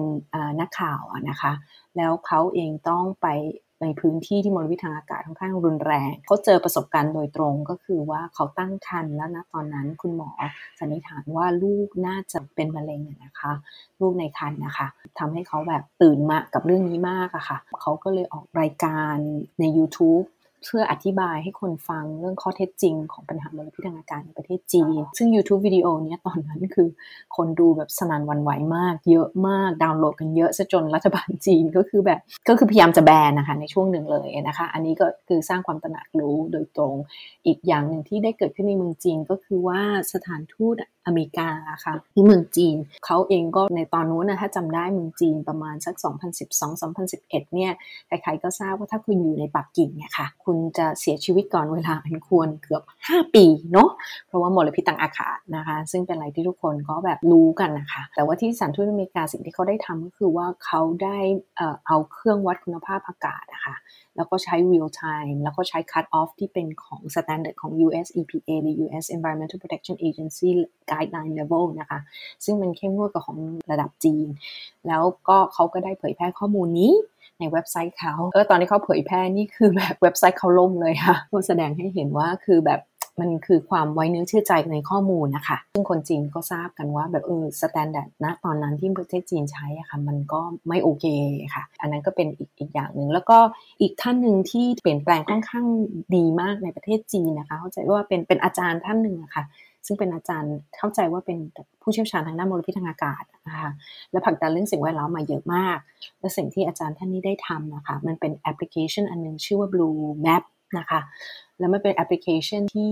[0.59, 1.51] นักข่าวนะคะ
[1.97, 3.27] แล้วเขาเองต้องไป
[3.83, 10.29] ในพื้นที่ที่มลพิษทางอากาศค่อนข้างรุนแรงเขาเจอประสบการณ์โดยตรงก็คือว่าเขาตั้งครรภ์แล้วนะตอนนั้นคุณหมอ
[10.79, 13.51] สันนิษฐานว่าลูกน่าจะเป็นมะเร็งนะคะ
[14.01, 14.87] ลูกในครรภ์นะคะ
[15.19, 19.15] ทำให้เขาแบบตื่นมากับเรื่องนี้มากอะค่ะเขาก็เลยออกรายการ
[19.59, 20.25] ใน YouTube
[20.65, 26.87] เพื่ออธิบายให้คนฟังเรื่องข้อเท็จจริงของปัญหามลพิษทางอากาศในประเทศจีน ซึ่ง YouTube วิดีโอนี้ตอนนั้นคือ
[27.35, 36.95] คนดูแบบสนันวันไหวมาก เยอะมาก ดาวน์โหลดกันเยอะซะจนรัฐบาลจีนก็คือแบบก็คือพยายามจะแบนนะคะในช่วงหนึ่งเลยนะคะ อันนี้ก็คือสร้างความตระหนักรู้โดยตรง
[37.47, 39.81] อีกอย่างหนึ่งที่ได้เกิดขึ้นในเมืองจีนก็คือว่า
[40.13, 41.49] สถานทูตอเมริกา
[41.85, 45.95] ค่ะที่เมืองจีน เขาเองก็ในตอนนู้นนะถ้าจำได้เมืองจีนประมาณสัก
[46.73, 47.71] 2012-2011 เนี่ย
[48.07, 53.89] ใครๆก็ทราบว่าถ้าคุณอยู่ในปักกิ่งเนี่ยค่ะ คุณจะเสียชีวิตก่อนเวลาอันควรเกือบ 5 ปีเนาะ
[54.27, 61.17] เพราะว่ามลพิษทางอากาศนะคะ ซึ่งเป็นอะไรที่ทุกคนก็แบบรู้กันนะคะ แต่ว่าที่สถานทูตอเมริกาสิ่งที่เขาได้ทำก็คือว่าเขาได้
[61.87, 63.75] เอาเครื่องวัดคุณภาพอากาศนะคะ
[64.17, 70.49] แล้วก็ใช้ real time แล้วก็ใช้ cut off ที่เป็นของ standard ของ US EPA หรือ US Environmental Protection Agency
[70.91, 71.99] guideline level นะคะ
[72.45, 73.39] ซึ่งมันเข้มงวดกับของ
[73.71, 74.27] ระดับจีน
[74.87, 76.93] แล้วก็เขาก็ได้เผยแพร่ข้อมูลนี้
[77.39, 81.15] ในเว็บไซต์เขาเออตอนที่เขาเผยแพร่นี่คือแบบเว็บไซต์เขาล่มเลยค่ะ
[81.47, 82.79] แสดงให้เห็นว่าคือแบบ
[83.19, 91.05] มันคือความไว้เนื้อเชื่อใจในข้อมูลนะคะ ซึ่งคนจีนก็ทราบกันว่าแบบเออ standard นะตอนนั้นที่ประเทศจีนใช้อะค่ะมันก็ไม่โอเค
[91.55, 93.37] ค่ะ อันนั้นก็เป็นอีกอีกอย่างหนึ่ง แล้วก็
[93.81, 95.65] อีกท่านหนึ่งที่เปลี่ยนแปลงค่อนข้าง
[96.15, 99.45] ดีมากในประเทศจีนนะคะเข้าใจว่าเป็นเป็นอาจารย์ท่านหนึ่งอะค่ะ
[99.87, 101.37] ซึ่งเป็นอาจารย์เข้าใจว่าเป็น
[101.81, 103.71] ผู้เชี่ยวชาญทางด้านมลพิษทางอากาศนะคะ
[104.11, 105.77] และผลักดันเรื่องสิ่งแวดล้อมมาเยอะมาก
[106.19, 110.43] และสิ่งที่อาจารย์ท่านนี้ได้ทำนะคะมันเป็นแอปพลิเคชันอันนึงชื่อว่า Blue Map
[110.77, 110.99] นะคะ
[111.59, 112.89] แล้วมันเป็นแอปพลิเคชันที่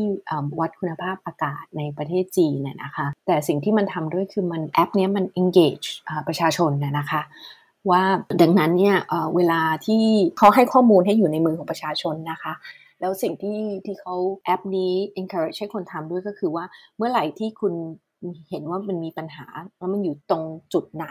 [0.60, 5.88] วัดคุณภาพอากาศในประเทศจีนน่ยนะคะ แต่สิ่งที่มันทำด้วยคือมันแอปนี้มัน engage
[6.28, 7.22] ประชาชนน่ยนะคะ
[7.90, 8.04] ว่า
[8.42, 8.98] ดังนั้นเนี่ย
[9.36, 10.04] เวลาที่
[10.38, 12.54] เขาให้ข้อมูลให้อยู่ในมือของประชาชนนะคะ
[13.00, 16.66] แล้วสิ่งที่ที่เขาแอปนี้ encourage ให้คนทำด้วยก็คือว่า
[16.98, 17.74] เมื่อไหร่ที่คุณ
[18.50, 19.46] เห็นว่ามันมีปัญหา
[19.80, 21.08] ว่ามันอยู่ตรงจุดไหน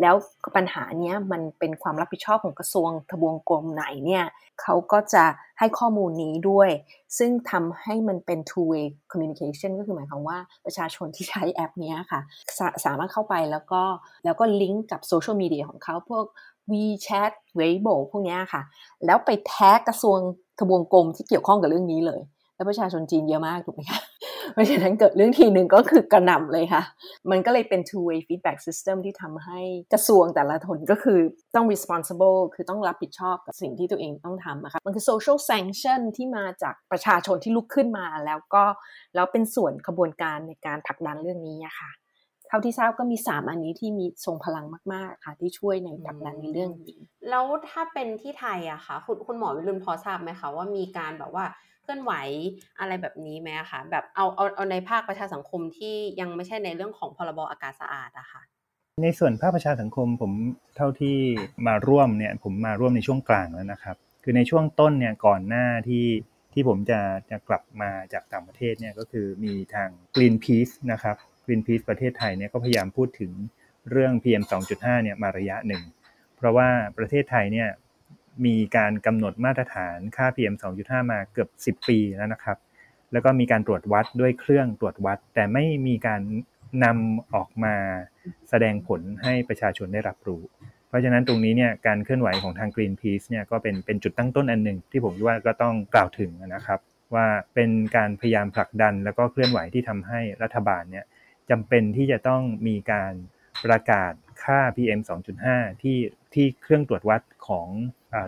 [0.00, 0.14] แล้ว
[0.56, 4.24] ปัญหาเนี้ยมันเป็นความรับผิดชอบของกระทรวงทบวงกรมไหนเนี่ย
[4.62, 5.24] เขาก็จะ
[5.58, 6.70] ให้ข้อมูลนี้ด้วย
[7.18, 12.20] ซึ่งทำให้มันเป็น two way communication ก็คือหมายความว่าประชาชนที่ใช้แอปนี้ค่ะ
[12.58, 13.82] สาสามารถเข้าไปแล้วก็
[14.24, 16.24] แล้วก็ลิงก์กับโซเชียลมีเดียของเขาพวก
[16.72, 18.62] WeChat Weibo พวกนี้ค่ะ
[19.06, 20.18] แล้วไปแท็กกระทรวง
[20.58, 22.20] ทบวงกรมที่เกี่ยวข้องกับเรื่องนี้เลย
[22.54, 24.00] แล้วประชาชนจีนเยอะมากถูกไหมคะ
[24.52, 26.82] เพราะฉะนั้นเกิดเรื่องทีหนึ่งก็คือกระหน่ำเลยค่ะ
[27.30, 29.60] มันก็เลยเป็น two way feedback system ที่ทำให้
[29.92, 31.18] กระทรวงแต่ละทนก็คือ
[31.54, 38.64] ต้อง responsible คือต้องรับผิดชอบกับสิ่งที่ตัวเองต้องทำนะคะมันคือ social sanction ที่มาจากประชาชนที่ลุกขึ้นมาแล้วก็
[39.14, 41.90] แล้วเป็นส่วนขบวนการในการผลักดันเรื่องนี้ค่ะ
[42.48, 46.98] เท่าที่ทราบก็มีสามอันนี้ที่มีทรงพลังมาก ๆ ค่ะ ที่ช่วยในผลักดันในเรื่องนี้
[47.30, 51.44] แล้วถ้าเป็นที่ไทยอะค่ะ คุณคุณหมอวิรุณพอทราบไหมคะว่ามีการแบบว่า
[51.84, 52.12] เคลื่อนไหว
[52.80, 58.42] อะไรแบบนี้ไหมคะแบบเอาเอาเอาในภาคประชาสังคมที่ยังไม่ใช่ในเรื่องของพรบอากาศสะอาดอะค่ะ
[59.02, 60.32] ในส่วนภาคประชาสังคมผม
[60.76, 61.16] เท่าที่
[61.66, 66.06] มาร่วมเนี่ยผมมาร่วมในช่วงกลางแล้วนะครับ คือในช่วงต้นเนี่ยก่อนหน้าที่
[66.52, 71.16] ที่ผมจะจะกลับมาจากต่างประเทศเนี่ยก็คือมีทาง Greenpeace นะครับ
[71.46, 73.32] Greenpeace ประเทศไทยเนี่ยก็พยายามพูดถึง
[73.90, 74.42] เรื่อง PM
[74.72, 75.82] 2.5เนี่ยมาระยะหนึ่ง
[76.36, 76.68] เพราะว่า
[76.98, 77.68] ประเทศไทยเนี่ย
[78.46, 82.58] มีการกำหนดมาตรฐานค่า PM 2.5 มาเกือบ 10 ปีแล้วนะครับ
[83.12, 86.20] แล้วก็มีการตรวจวัดด้วยเครื่องตรวจวัด แต่ไม่มีการ
[86.84, 87.74] นำออกมา
[88.50, 90.42] แสดงผลให้ประชาชนได้รับรู้
[90.88, 96.80] เพราะฉะนั้นตรงนี้เนี่ยการเคลื่อนไหวของทาง Greenpeace เนี่ยก็เป็นเป็นจุดตั้งต้นอันหนึ่งที่ผมว่าก็ต้องกล่าวถึงนะครับ
[97.14, 101.04] ว่าเป็นการพยายามผลักดัน แล้วก็เคลื่อนไหวที่ทำให้รัฐบาลเนี่ย
[101.50, 103.12] จำเป็นที่จะต้องมีการ
[103.64, 104.12] ประกาศ
[104.44, 105.00] ค่า PM
[105.40, 105.98] 2.5 ที่
[106.34, 107.68] ที่เครื่องตรวจวัดของ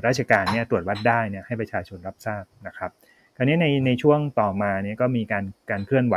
[0.07, 2.91] ราชการเนี่ยตรวจวัดได้เนี่ยให้ประชาชนรับทราบนะครับ
[3.37, 6.17] คราวนี้ในในช่วงต่อมาเนี่ยก็มีการการเคลื่อนไหว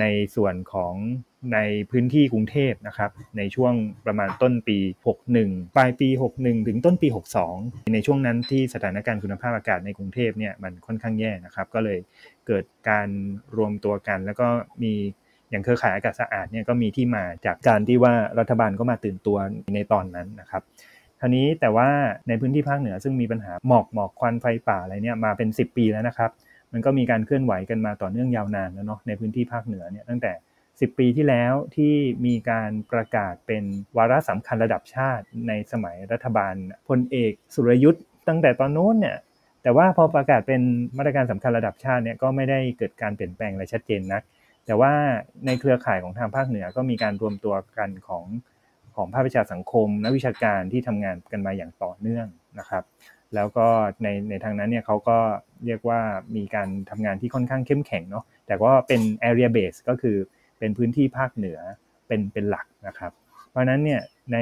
[0.00, 0.04] ใน
[0.36, 0.94] ส่วนของ
[1.54, 1.58] ใน
[1.90, 3.74] พื้นที่กรุงเทพนะครับ ในช่วง
[4.06, 4.78] ประมาณต้นปี
[5.26, 7.08] 61 ปลายปี 61 ถึงต้นปี
[7.50, 11.98] 62 ในช่วงนั้นที่สถานการณ์คุณภาพอากาศในกรุงเทพเนี่ยมันค่อนข้างแย่นะครับ ก็เลย
[12.46, 13.08] เกิดการ
[13.56, 14.46] รวมตัวกัน แล้วก็
[14.82, 14.92] มี
[15.50, 19.38] อย่างเครือข่ายอากาศสะอาดเนี่ยก็มีที่มาจากการที่ว่ารัฐบาลก็มาตื่นตัว
[19.74, 20.62] ในตอนนั้นนะครับ
[21.20, 21.88] คราวนี้แต่ว่า
[22.28, 26.30] ในพื้นที่ภาคเหนือซึ่งมีปัญหาหมอกหมอกควันไฟป่าอะไรเนี่ยมาเป็น 10 ปีแล้วนะครับ
[26.72, 30.32] มันก็มีการเคลื่อนไหวกันมาต่อเนื่องยาวนานแล้วเนาะในพื้นที่ภาคเหนือเนี่ยตั้งแต่
[30.66, 31.94] 10 ปีที่แล้วที่
[32.26, 33.64] มีการประกาศเป็น
[33.96, 36.54] วาระสำคัญระดับชาติในสมัยรัฐบาล
[36.88, 39.16] พลเอกสุรยุทธ์ตั้งแต่ตอนโน้นเนี่ย
[39.62, 40.62] แต่ว่าพอประกาศเป็น
[40.96, 44.22] มาตรการสำคัญระดับชาติเนี่ยก็ไม่ได้เกิดการเปลี่ยนแปลงอะไรชัดเจนนัก
[44.66, 44.92] แต่ว่า
[45.46, 48.24] ในเครือข่ายของทางภาคเหนือก็มีการรวมตัวกันของ
[48.96, 52.26] ของภาควิชาสังคมนักวิชาการที่ทำงานกันมาอย่างต่อเนื่อง
[52.58, 52.84] นะครับ
[53.34, 53.66] แล้วก็
[54.02, 55.18] ในในทางนั้นเนี่ยเขาก็
[55.66, 56.00] เรียกว่า
[56.36, 60.16] มีการทำงานที่ค่อนข้างเข้มแข็งเนาะแต่ก็เป็น area base ก็คือ
[60.58, 61.58] เป็นพื้นที่ภาคเหนือ
[62.06, 63.12] เป็นเป็นหลักนะครับ
[63.48, 64.38] เพราะนั้นเนี่ยใน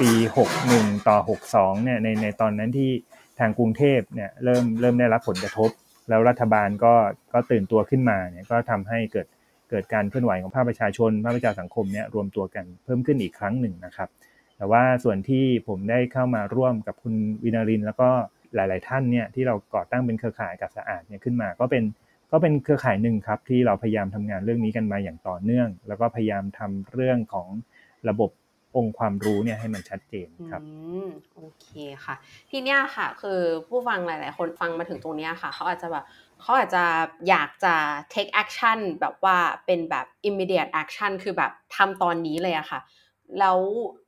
[0.00, 0.10] ปี
[0.56, 1.18] 61 ต่อ
[1.52, 2.90] 62 เนี่ยในในตอนนั้นที่
[3.38, 5.70] ทางกรุงเทพเนี่ยเริ่มเริ่มได้รับผลกระทบ
[6.08, 6.94] แล้วรัฐบาลก็
[7.32, 9.26] ก็ตื่นตัวขึ้นมาเนี่ยก็ทำให้เกิด
[9.70, 14.08] เกิดการเคลื่อนไหวของภาคประชาชน ภาคประชาสังคมเนี่ยรวมตัวกันเพิ่มขึ้นอีกครั้งหนึ่งนะครับ
[14.56, 18.08] แต่ว่าส่วนที่ผมได้เข้ามาร่วมกับคุณวินาริน แล้วก็
[18.54, 21.84] หลาย ๆ ท่านเนี่ยที่เราก่อตั้งเป็นเครือข่ายกับสะอาดเนี่ยขึ้นมา ก็เป็น
[22.32, 27.48] ก็เป็นเครือข่ายหนึ่งครับที่เราพยายามทำงานเรื่องนี้กันมาอย่างต่อเนื่อง แล้วก็พยายามทำเรื่องของ
[28.08, 28.30] ระบบ
[28.76, 30.68] องค์ความรู้เนี่ยให้มันชัดเจนครับอื
[31.06, 31.68] มโอเค
[32.04, 32.14] ค่ะ
[32.50, 36.04] ทีเนี้ยค่ะ คือผู้ฟังหลาย ๆ คนฟังมาถึงตรงเนี้ยค่ะ เขาอาจจะแบบ
[36.42, 36.84] เขาอาจจะ
[37.28, 37.74] อยากจะ
[38.14, 42.80] take action แบบว่าเป็นแบบ immediate action คือแบบทำตอนนี้เลยอะค่ะ
[43.38, 43.58] แล้ว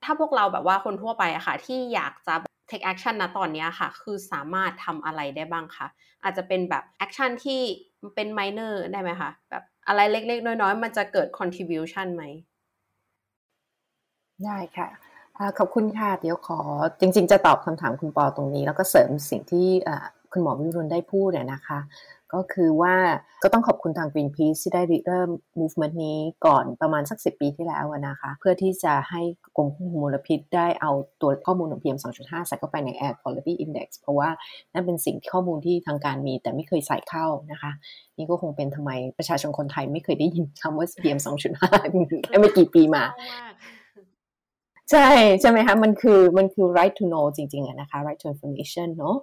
[0.04, 2.34] ถ้าพวกเราแบบว่าคนทั่วไปอะค่ะ ที่อยากจะ
[2.70, 5.86] take action นะตอนนี้ค่ะ คือสามารถทำอะไรได้บ้างคะ
[6.22, 7.60] อาจจะเป็นแบบ action ที่
[8.14, 12.24] เป็น minor ได้ไหมคะแบบอะไรเล็กๆ น้อยๆ มันจะเกิด contribution ไหม
[14.44, 14.88] ได้ค่ะ
[15.58, 16.58] ขอบคุณค่ะ เดี๋ยวขอ
[17.00, 19.68] จริง ๆ จะตอบคำถามคุณปอตรงนี้ แล้วก็เสริมสิ่งที่
[20.32, 21.78] คุณหมอวิรุณได้พูดเนี่ยนะคะ
[22.34, 22.94] ก็คือว่า
[23.42, 29.22] ก็ต้องขอบคุณทาง Greenpeace ที่ได้เริ่ม movement นี้ก่อนประมาณสัก 10 ปีที่แล้วนะคะ เพื่อที่จะให้
[29.56, 34.28] กรมควบคุมมลพิษได้เอาตัวข้อมูลของ PM 2.5 ใส่เข้าไปใน Air Quality Index เพราะว่า
[34.72, 37.72] นั่นเป็นสิ่งข้อมูลที่ทางการมีแต่ไม่เคยใส่เข้านะคะ
[38.18, 43.04] นี่ก็คงเป็นทำไมประชาชนคนไทยไม่เคยได้ยินคำว่า PM 2.5แค่ไม่กี่ปีมา
[44.92, 49.16] ใช่ใช่ไหมคะมันคือมันคือ right to know จริงๆอะนะคะ right to information เนาะ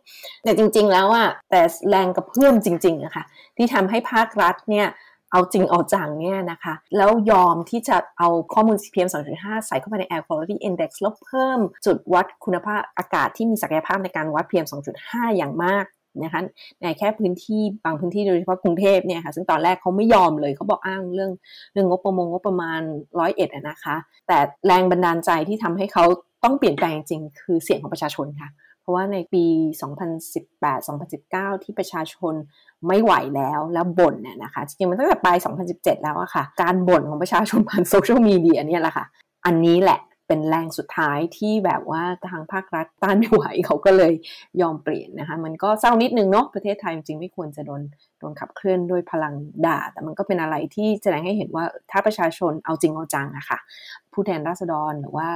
[0.44, 3.24] แต่จริง ๆ แล้วอะแต่แรงกระเพื่อมจริงๆอะคะ่ะ
[3.58, 4.88] ที่ทำให้ภาครัฐเนี่ย
[5.32, 14.66] เอาจริงเอาจังเนี่ยนะคะ แล้วยอมที่จะเอาข้อมูล PM 2.5 ใส่เข้าไปใน Air Quality Index แล้วเพิ่มจุดวัดคุณภาพอากาศที่มีศักยภาพในการวัด PM
[15.02, 15.86] 2.5 อย่างมาก
[16.24, 16.42] นะคะ
[16.82, 21.32] ในแค่พื้นที่บางพื้นที่โดยเฉพาะกรุงเทพเนี่ยค่ะซึ่งตอนแรกเขาไม่ยอมเลยเขาบอกอ้างเรื่อง
[21.74, 22.82] เรื่องงบประมงงบประมาณ
[23.20, 23.96] ร้อยเอ็ดนะคะ
[24.28, 26.06] แต่แรงบันดาลใจที่ทำให้เขา
[26.44, 28.50] ต้องเปลี่ยนแปลงจริงคือเสียงของประชาชนค่ะ
[28.82, 29.46] เพราะว่าในปี
[30.54, 32.34] 2018-2019 ที่ประชาชน
[32.88, 35.38] ไม่ไหวแล้วแล้วบ่นเนี่ยนะคะจริงๆมันตั้งแต่ปลาย
[35.70, 39.06] 2017 แล้วอะค่ะ การบ่นของประชาชนผ่านโซเชียลมีเดียเนี่ยแหละค่ะ
[39.46, 44.14] อันนี้แหละ เป็นแรงสุดท้ายที่แบบว่าทางภาครัฐต้านไม่ไหวเขาก็เลย
[44.62, 47.82] ยอมเปลี่ยนนะคะ มันก็เศร้านิดนึงเนาะประเทศไทยจริงไม่ควรจะโดน
[48.20, 49.34] โดนขับเคลื่อนด้วยพลัง
[49.66, 53.60] ด่า แต่มันก็เป็นอะไรที่แสดงให้เห็นว่าถ้าประชาชนเอาจริงเอาจังอะคะ่ะ
[54.14, 55.28] ผู้แทนราษฎรหรือว่า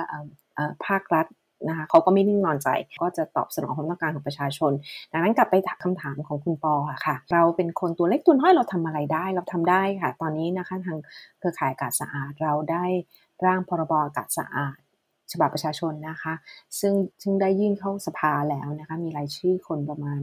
[0.85, 1.25] ภาครัฐ
[1.67, 2.67] นะคะเขาก็ไม่นิ่งนอนใจ
[3.01, 4.71] ก็จะตอบสนองความต้องการของประชาชน
[5.11, 6.73] ดังนั้นกลับไปคำถามของคุณปอ
[7.05, 10.97] ค่ะ เราเป็นคนตัวเล็กตัวน้อยเราทำอะไรได้ เราทำได้ค่ะ ตอนนี้นะคะทาง
[11.39, 12.85] เครือข่ายอากาศสะอาดเราได้
[13.45, 14.77] ร่างพรบอากาศสะอาด
[15.31, 16.33] ฉบับประชาชนนะคะ
[16.79, 20.19] ซึ่งซึ่งได้ยื่นเข้าสภาแล้วนะคะ มีรายชื่อคนประมาณ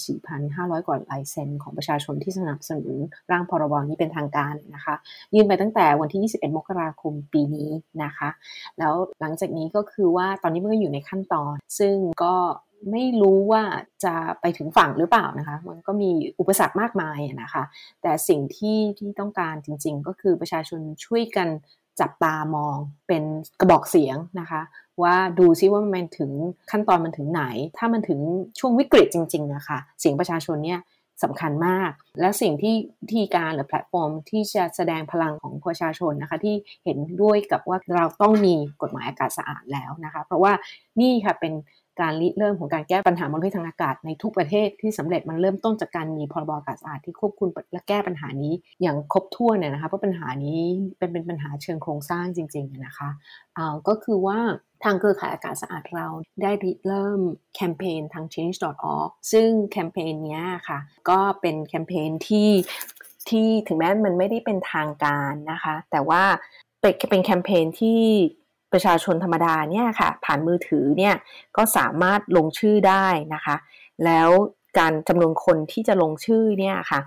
[0.00, 2.96] 24,500 กว่าลายเซ็นของประชาชนที่สนับสนุน
[3.30, 4.94] ร่างพรบนี้เป็นทางการนะคะ
[5.34, 7.70] ยื่นไปตั้งแต่วันที่ 21 มกราคมปีนี้
[8.04, 8.28] นะคะ
[8.78, 12.34] แล้วหลังจากนี้ก็คือว่าตอนนี้มันก็อยู่ในขั้นตอน ซึ่งก็
[12.90, 13.62] ไม่รู้ว่า
[14.04, 17.62] จะไปถึงฝั่งหรือเปล่านะคะ มันก็มีอุปสรรคมากมายนะคะ
[18.02, 21.48] แต่สิ่งที่ที่ต้องการจริง ๆ ก็คือประชาชนช่วยกัน
[22.00, 22.76] จับตามอง
[23.08, 23.22] เป็น
[23.60, 24.62] กระบอกเสียงนะคะ
[25.02, 26.30] ว่าดูซิว่ามันถึง
[26.70, 27.42] ขั้นตอนมันถึงไหน
[27.78, 28.20] ถ้ามันถึง
[28.58, 30.80] ช่วงวิกฤตจริงๆนะคะเสียงประชาชนเนี่ย
[31.22, 32.76] สำคัญมาก และสิ่งที่
[33.10, 36.54] ที่การหรือแพลตฟอร์มที่จะแสดงพลังของประชาชนนะคะ ที่
[36.84, 40.52] เห็นด้วยกับว่าเราต้องมีกฎหมายอากาศสะอาดแล้วนะคะ เพราะว่า
[41.00, 41.52] นี่ค่ะเป็น
[42.00, 50.60] การริเริ่มของการแก้ปัญหามลพิษทางอากาศในทุกประเทศที่สำเร็จมันเริ่มต้นจากการมีพรบอากาศสะอาดที่ควบคุมและแก้ปัญหานี้อย่างครบถ้วนเนี่ยนะคะเพราะปัญหานี้
[50.98, 53.10] เป็นเป็นปัญหาเชิงโครงสร้างจริงๆนะคะ
[53.54, 54.38] เอาก็คือว่า
[54.84, 56.06] ทางเครือข่ายอากาศสะอาดเรา
[56.42, 57.20] ได้ริเริ่ม
[57.54, 60.78] แคมเปญทาง change.org ซึ่งแคมเปญนี้ค่ะ
[61.08, 62.50] ก็เป็นแคมเปญที่
[63.28, 66.22] ที่ถึงแม้มันไม่ได้เป็นทางการนะคะ แต่ว่า
[66.80, 68.00] เป็นแคมเปญที่
[68.76, 71.14] ประชาชนธรรมดาเนี่ยค่ะผ่านมือถือเนี่ย
[71.56, 73.56] ก็สามารถลงชื่อได้นะคะ
[74.04, 74.28] แล้ว
[74.78, 77.00] การจำนวนคนที่จะลงชื่อเนี่ยค่ะ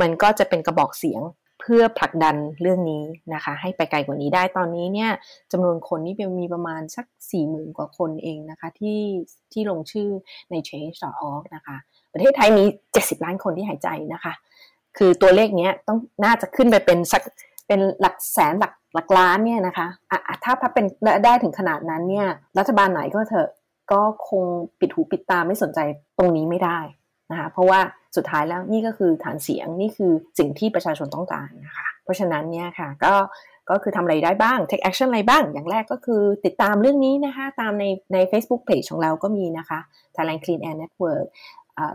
[0.00, 1.22] มันก็จะเป็นกระบอกเสียง
[1.60, 5.10] เพื่อผลักดันเรื่องนี้นะคะ ให้ไปไกลกว่านี้ได้ตอนนี้เนี่ย
[5.52, 9.00] จำนวนคนนี่มีประมาณสัก4ี่หมื่นกว่าคนเองนะคะที่
[9.52, 10.08] ที่ลงชื่อ
[10.50, 11.76] ใน change.org นะคะ
[12.12, 12.64] ประเทศไทยมี
[12.96, 14.32] 70 ล้านคนที่หายใจนะคะ
[14.98, 17.22] คือตัวเลขนี้ต้องน่าจะขึ้นไปเป็นสัก
[17.68, 20.84] เป็นหลักแสนหลักหลักล้านเนี่ยนะคะะถ้าถ้าเป็น
[21.24, 23.48] ได้ถึงขนาดนั้นเนี่ยรัฐบาลไหนก็เถอะ
[23.92, 24.44] ก็คง
[24.80, 25.78] ปิดหูปิดตาไม่สนใจ
[26.18, 26.78] ตรงนี้ไม่ได้
[27.30, 27.80] นะคะเพราะว่า
[28.16, 33.14] สุดท้ายแล้วนี่ก็คือฐานเสียงนี่คือสิ่งที่ประชาชนต้องการนะคะเพราะฉะนั้นเนี่ยค่ะก็
[33.70, 39.78] ก็คือทำอะไรได้บ้าง take action อะไรบ้าง อย่างแรกก็คือติดตามเรื่องนี้นะคะ ตามในใน Facebook Page ของเราก็มีนะคะ
[40.14, 41.26] Thailand Clean Air Network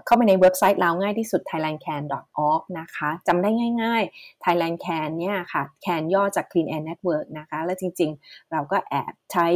[0.06, 3.50] เข้าไปในเว็บไซต์เราง่ายที่สุด thailandcan.org นะคะจำได้
[3.84, 9.48] ง่ายๆ thailandcan เนี่ยค่ะ can ย่อจาก clean air network นะคะ และจริงๆ เราก็แอบใช้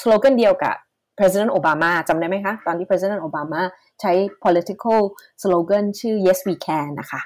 [0.00, 0.74] สโลแกนเดียวกับ
[1.18, 3.60] President Obama จำได้ไหมคะ ตอนที่ President Obama
[4.00, 4.12] ใช้
[4.44, 5.00] political
[5.42, 7.20] slogan ชื่อ yes we can นะคะ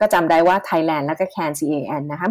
[0.00, 2.30] ก็จำได้ว่า Thailand แล้วก็ can C A N นะคะ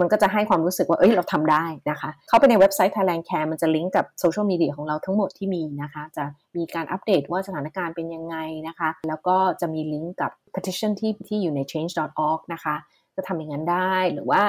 [0.00, 6.24] มันก็จะให้ความรู้สึกว่า เอ้ย เราทำได้นะคะ เข้าไปในเว็บไซต์ Thailand Care มันจะลิงก์กับโซเชียลมีเดียของเราทั้งหมดที่มีนะคะ จะ
[6.56, 8.36] มีการอัปเดตว่าสถานการณ์เป็นยังไง
[8.68, 12.74] นะคะ แล้วก็จะมีลิงก์กับ petition ที่ที่อยู่ใน change.org นะคะ
[13.16, 14.42] จะทำอย่างนั้นได้ หรือว่า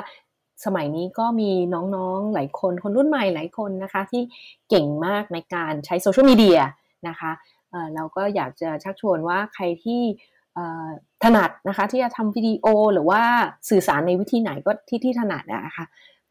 [0.65, 4.21] สมัยนี้ก็มีน้องๆ หลายคน คนรุ่นใหม่หลายคนนะคะ ที่
[4.69, 6.59] เก่งมากในการใช้โซเชียลมีเดีย
[7.07, 7.31] นะคะ
[7.95, 10.01] เราก็อยากจะชักชวนว่าใครที่
[11.23, 13.21] ถนัดนะคะที่จะทำวิดีโอหรือว่า
[13.69, 15.85] สื่อสารในวิธีไหนก็ที่ที่ถนัดนะคะ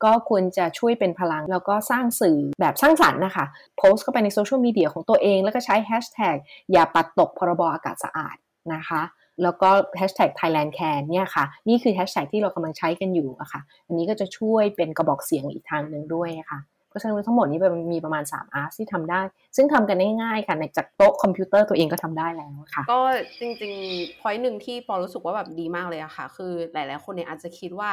[0.05, 6.37] ก็ควรจะช่วยเป็นพลังแล้วก็สร้างสื่อแบบสร้างสรรค์นะคะโพสต์เข้าไปในโซเชียลมีเดียของตัวเอง แล้วก็ใช้แฮชแท็ก
[6.73, 8.37] อย่าปัดตกพรบอากาศสะอาด
[8.75, 9.03] นะคะ
[9.43, 16.59] แล้วก็แฮชแท็ก Thailand Can เนี่ยค่ะ นี่คือแฮชแท็กที่เรากำลังใช้กันอยู่อะค่ะ อันนี้ก็จะช่วยเป็นกระบอกเสียงอีกทางหนึ่งด้วยค่ะ
[16.91, 17.59] เพราะฉะนั้นทั้งหมดนี้
[17.93, 19.21] มีประมาณ 3 อาร์ตที่ทำได้
[19.57, 23.01] ซึ่งทำกันง่ายๆค่ะในจากโต๊ะคอมพิวเตอร์ตัวเองก็ทำได้แล้วค่ะ ก็
[23.41, 27.91] จริงๆ พอยหนึ่งที่ปอรู้สึกว่าแบบดีมากเลยอะค่ะ คือหลายๆ คนเนี่ยอาจจะคิดว่า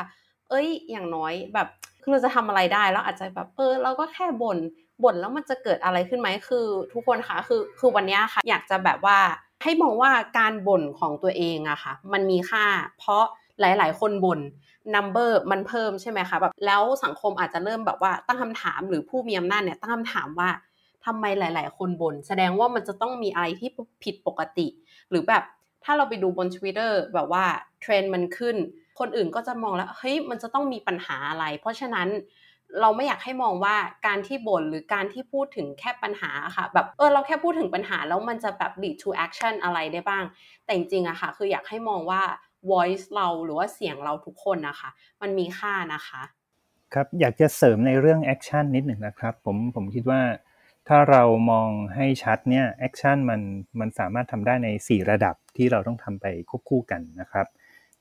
[0.50, 1.68] เอ้ย อย่างน้อยแบบ
[2.02, 4.58] คือเราจะทำอะไรได้แล้วอาจจะแบบเออเราก็แค่บน่น
[5.04, 9.18] บ่นแล้วมันจะเกิดอะไรขึ้นไหมคือ ทุกคนคะคือคือวันนี้ค่ะ อยากจะแบบว่า
[9.64, 12.66] ให้มองว่าการบ่นของตัวเองอะค่ะ มันมีค่า
[13.00, 13.26] เพราะ
[13.62, 14.40] หลาย ๆ คนบน่น
[14.96, 20.50] number มันเพิ่มใช่ไหมคะแบบแล้วสังคมอาจจะเริ่มแบบว่าตั้งคำถามหรือผู้มีอำนาจเนี่ยตั้งคำถามว่า
[21.06, 23.70] ทำไมหลาย ๆ คนบน่นแสดงว่ามันจะต้องมีอะไรที่
[24.04, 24.68] ผิดปกติ
[25.10, 25.44] หรือแบบ
[25.84, 27.46] ถ้าเราไปดูบน Twitter แบบว่า
[27.82, 28.56] เทรนด์มันขึ้น
[29.00, 32.08] คนอื่นก็จะมองแล้วเฮ้ยมันจะต้องมีปัญหาอะไร เพราะฉะนั้น
[32.82, 33.76] เราไม่อยากให้มองว่า
[34.08, 40.24] การที่บ่นหรือการที่พูดถึงแค่ปัญหาค่ะ แบบเออเราแค่พูดถึงปัญหาแล้วมันจะแบบ lead to action อะไรได้บ้าง
[40.64, 42.22] แต่จริงๆอะค่ะ คืออยากให้มองว่า
[42.72, 44.90] voice เราหรือว่าเสียงเราทุกคนนะคะ
[45.22, 46.22] มันมีค่านะคะ
[46.94, 50.22] ครับอยากจะเสริมในเรื่อง action นิดหนึ่งนะครับ ผมผมคิดว่า
[50.88, 53.42] ถ้าเรามองให้ชัดเนี่ย action มัน
[53.80, 57.48] มันสามารถทำได้ใน 4 ระดับที่เราต้องทำไปควบคู่กันนะครับ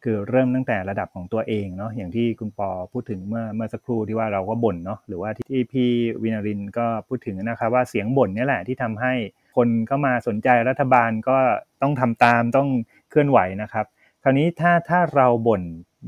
[0.03, 5.91] คือเริ่มตั้งแต่ระดับของตัวเองเนาะอย่างที่คุณปอพูดถึงเมื่อเมื่อสักครู่ที่ว่าเราก็บ่นเนาะหรือว่าที่พี่
[6.23, 9.13] วินารินก็พูดถึงนะครับว่าเสียงบ่นนี่แหละที่ทำให้
[9.57, 11.39] คนเข้ามาสนใจรัฐบาลก็
[11.83, 12.69] ต้องทำตามต้อง
[13.11, 13.87] เคลื่อนไหวนะครับ
[14.27, 15.63] ราวนี้ถ้าถ้าเราบ่น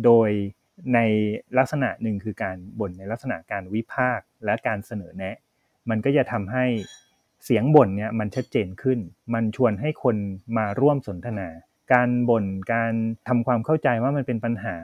[0.04, 0.30] โดย
[0.94, 0.98] ใน
[1.58, 5.36] ลักษณะหนึ่งคือการบ่นในลักษณะการวิพากษ์และการเสนอแนะ
[5.90, 6.64] มันก็จะทำให้
[7.44, 8.98] เสียงบ่นเนี่ยมันชัดเจนขึ้น
[9.34, 10.16] มันชวนให้คน
[10.56, 11.48] มาร่วมสนทนา
[11.92, 12.92] การบ่นการ
[13.28, 14.76] ทำความเข้าใจว่ามันเป็นปัญหา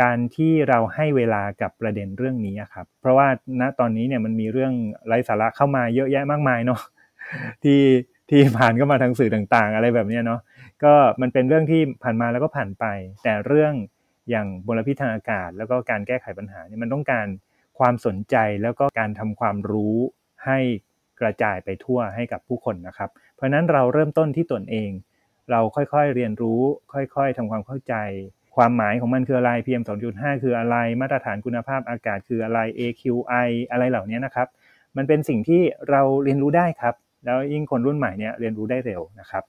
[0.00, 3.28] การที่เราให้เวลากับประเด็นเรื่องนี้ครับ เพราะว่า
[3.60, 4.72] ณตอนนี้เนี่ยมันมีเรื่อง
[5.06, 6.80] ไร้สาระเข้ามาเยอะแยะมากมายเนาะ
[7.62, 7.80] ที่
[8.30, 10.40] ที่ผ่านเข้ามาทางสื่อต่างๆ อะไรแบบนี้เนาะ
[10.84, 12.84] ก็มันเป็นเรื่องที่ผ่านมาแล้วก็ผ่านไป
[13.22, 13.74] แต่เรื่อง
[14.30, 17.26] อย่างมลพิษทางอากาศ แล้วก็การแก้ไขปัญหานี่มันต้องการ
[17.78, 19.96] ความสนใจแล้วก็การทำความรู้
[20.46, 20.58] ให้
[21.20, 24.90] กระจายไปทั่วให้กับผู้คนนะครับ เพราะนั้นเราเริ่มต้นที่ตนเอง
[25.50, 26.60] เราค่อยๆเรียนรู้
[26.92, 27.94] ค่อยๆทำความเข้าใจ
[28.56, 34.48] ความหมายของมันคืออะไร PM 2.5 คืออะไร มาตรฐานคุณภาพอากาศคืออะไร AQI อะไรเหล่านี้นะครับ
[34.96, 39.42] มันเป็นสิ่งที่เราเรียนรู้ได้ครับ แล้วยิ่งคนรุ่นใหม่เนี่ยเรียนรู้ได้เร็วนะครับ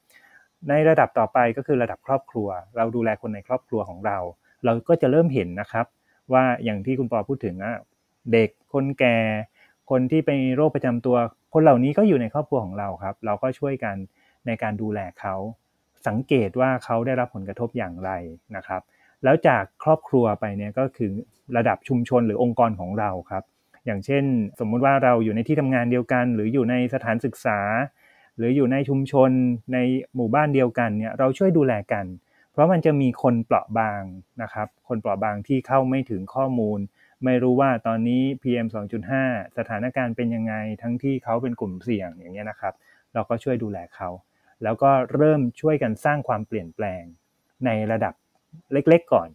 [0.70, 4.18] ในระดับต่อไปก็คือระดับครอบครัว เราดูแลคนในครอบครัวของเรา
[4.66, 5.86] เราก็จะเริ่มเห็นนะครับ
[6.34, 7.76] ว่าอย่างที่คุณปอพูดถึงอะ
[8.34, 9.18] เด็กคนแก่
[9.90, 11.16] คนที่เป็นโรคประจำตัว
[11.54, 13.96] คนเหล่านี้ก็อยู่ในครอบครัวของเราครับ เราก็ช่วยกัน
[14.48, 15.36] ในการดูแลเขา
[16.08, 18.12] สังเกตว่าเขาได้รับผลกระทบอย่างไร
[18.56, 18.82] นะครับ
[19.24, 21.12] แล้วจากครอบครัวไปเนี่ยก็คือ
[21.58, 23.44] ระดับชุมชนหรือองค์กรของเราครับ
[23.86, 24.24] อย่างเช่น
[24.60, 27.60] สมมุติว่าเราอยู่ในที่ทำงานเดียวกัน หรืออยู่ในสถานศึกษา
[28.38, 29.32] หรืออยู่ในชุมชน
[29.74, 29.78] ใน
[30.16, 32.06] หมู่บ้านเดียวกันเนี่ยเราช่วยดูแลกัน
[32.52, 34.04] เพราะมันจะมีคนเปราะบาง
[34.42, 36.80] นะครับ คนเปราะบางที่เข้าไม่ถึงข้อมูล
[37.24, 38.68] ไม่รู้ว่าตอนนี้ PM
[39.12, 42.74] 2.5 สถานการณ์เป็นยังไงทั้งที่เขาเป็นกลุ่มเสี่ยงอย่างเงี้ยนะครับ
[43.14, 44.10] เราก็ช่วยดูแลเขา
[44.64, 47.04] แล้วก็เริ่มช่วยกันสร้างความเปลี่ยนแปลง
[47.66, 48.14] ในระดับ
[48.74, 49.30] เล็กๆก่อน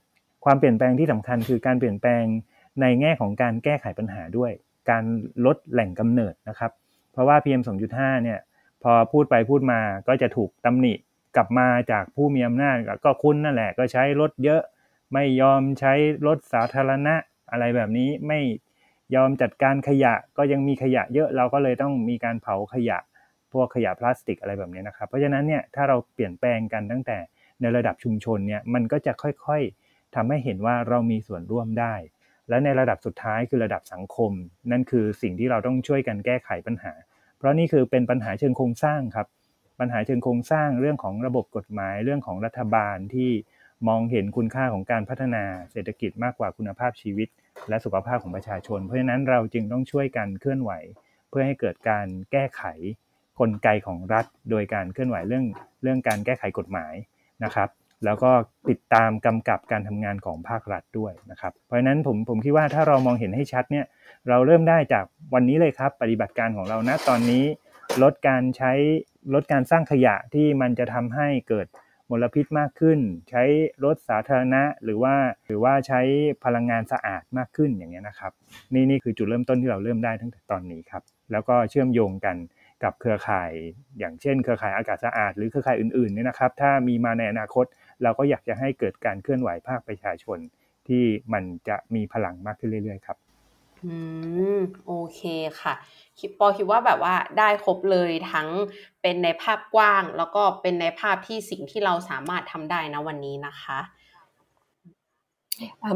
[0.45, 2.25] ความเปลี่ยนแปลงที่สำคัญคือการเปลี่ยนแปลง
[2.81, 4.53] ในแง่ของการแก้ไขปัญหาด้วย
[4.91, 5.05] การ
[5.47, 6.73] ลดแหล่งกำเนิดนะครับ
[7.13, 8.39] เพราะว่า PM 2.5 เนี่ย
[8.83, 10.95] พอพูดไปพูดมาก็จะถูกตำหนิ
[11.37, 14.63] กลับมาจากผู้มีอำนาจก็คุณนั่นแหละก็ใช้รถเยอะ
[15.13, 15.93] ไม่ยอมใช้
[16.27, 17.15] รถสาธารณะ
[17.51, 18.41] อะไรแบบนี้ไม่
[19.15, 22.99] ยอมจัดการขยะก็ยังมีขยะเยอะเราก็เลยต้องมีการเผาขยะ
[23.53, 27.19] พวกขยะพลาสติกอะไรแบบนี้นะครับ เพราะฉะนั้นเนี่ยถ้าเราเปลี่ยนแปลงกันตั้งแต่
[27.61, 31.95] ในระดับชุมชนเนี่ยมันก็จะค่อยๆทำให้เห็นว่าเรามีส่วนร่วมได้
[32.49, 34.33] และในระดับสุดท้ายคือระดับสังคม
[34.71, 36.93] นั่นคือสิ่งที่เราต้องช่วยกันแก้ไขปัญหา
[37.39, 39.27] เพราะนี่คือเป็นปัญหาเชิงโครงสร้างครับ
[39.81, 43.31] ปัญหาเชิงโครงสร้างเรื่องของระบบกฎหมายเรื่องของรัฐบาลที่
[43.89, 47.29] มองเห็นคุณค่าของการพัฒนาเศรษฐกิจมากกว่าคุณภาพชีวิต
[47.69, 50.71] และสุขภาพของประชาชน เพราะฉะนั้นเราจึงต้องช่วยกันเคลื่อนไหว
[51.29, 52.63] เพื่อให้เกิดการแก้ไข
[53.41, 55.45] กลไกของรัฐ โดยการเคลื่อนไหวเรื่อง
[55.83, 56.95] เรื่องการแก้ไขกฎหมาย
[57.45, 57.69] นะครับ
[58.05, 58.31] แล้วก็
[58.71, 63.87] ติดตามกำกับการทำงานของภาครัฐด้วยนะครับ เพราะฉะนั้นผมผมคิดว่าถ้าเรามองเห็นให้ชัดเนี่ย
[64.29, 67.45] เราเริ่มได้จากวันนี้เลยครับ ปฏิบัติการของเราณตอนนี้
[68.03, 68.73] ลดการใช้
[69.35, 71.67] ลดการสร้างขยะที่มันจะทำให้เกิด
[72.11, 72.99] มลพิษมากขึ้น
[73.31, 73.43] ใช้
[73.85, 75.15] รถสาธารณะหรือว่า
[75.47, 76.01] หรือว่าใช้
[76.45, 78.33] พลังงานสะอาดมากขึ้นอย่างนี้ยนะครับ
[78.75, 82.37] นี่นี่คือจุดเริ่มต้นที่เราเริ่มได้ตั้งแต่ตอนนี้ครับ แล้วก็เชื่อมโยงกัน
[82.85, 83.51] กับเครือข่าย
[83.99, 87.65] อย่างเช่น เครือข่ายอากาศสะอาด หรือเครือข่ายอื่นๆเนี่ยนะครับ ถ้ามีมาในอนาคต
[88.03, 90.39] เราก็อยากจะให้เกิดการเคลื่อนไหวภาคประชาชน
[90.89, 93.19] ที่มันจะมีพลังมากขึ้นเรื่อยๆครับ
[93.85, 93.97] อื
[94.57, 95.23] มโอเค
[95.61, 95.75] ค่ะ
[96.19, 98.49] คิดปอคิดว่าแบบว่าได้ครบเลยทั้ง
[99.03, 103.79] เป็นในภาพกว้าง แล้วก็เป็นในภาพที่สิ่งที่เราสามารถทำได้นะวันนี้นะคะ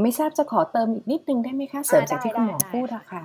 [0.02, 3.22] ไม่ทราบจะขอเติมอีกนิดนึงได้ไหมคะเสริมจากที่คุณหมอพูดอะค่ะ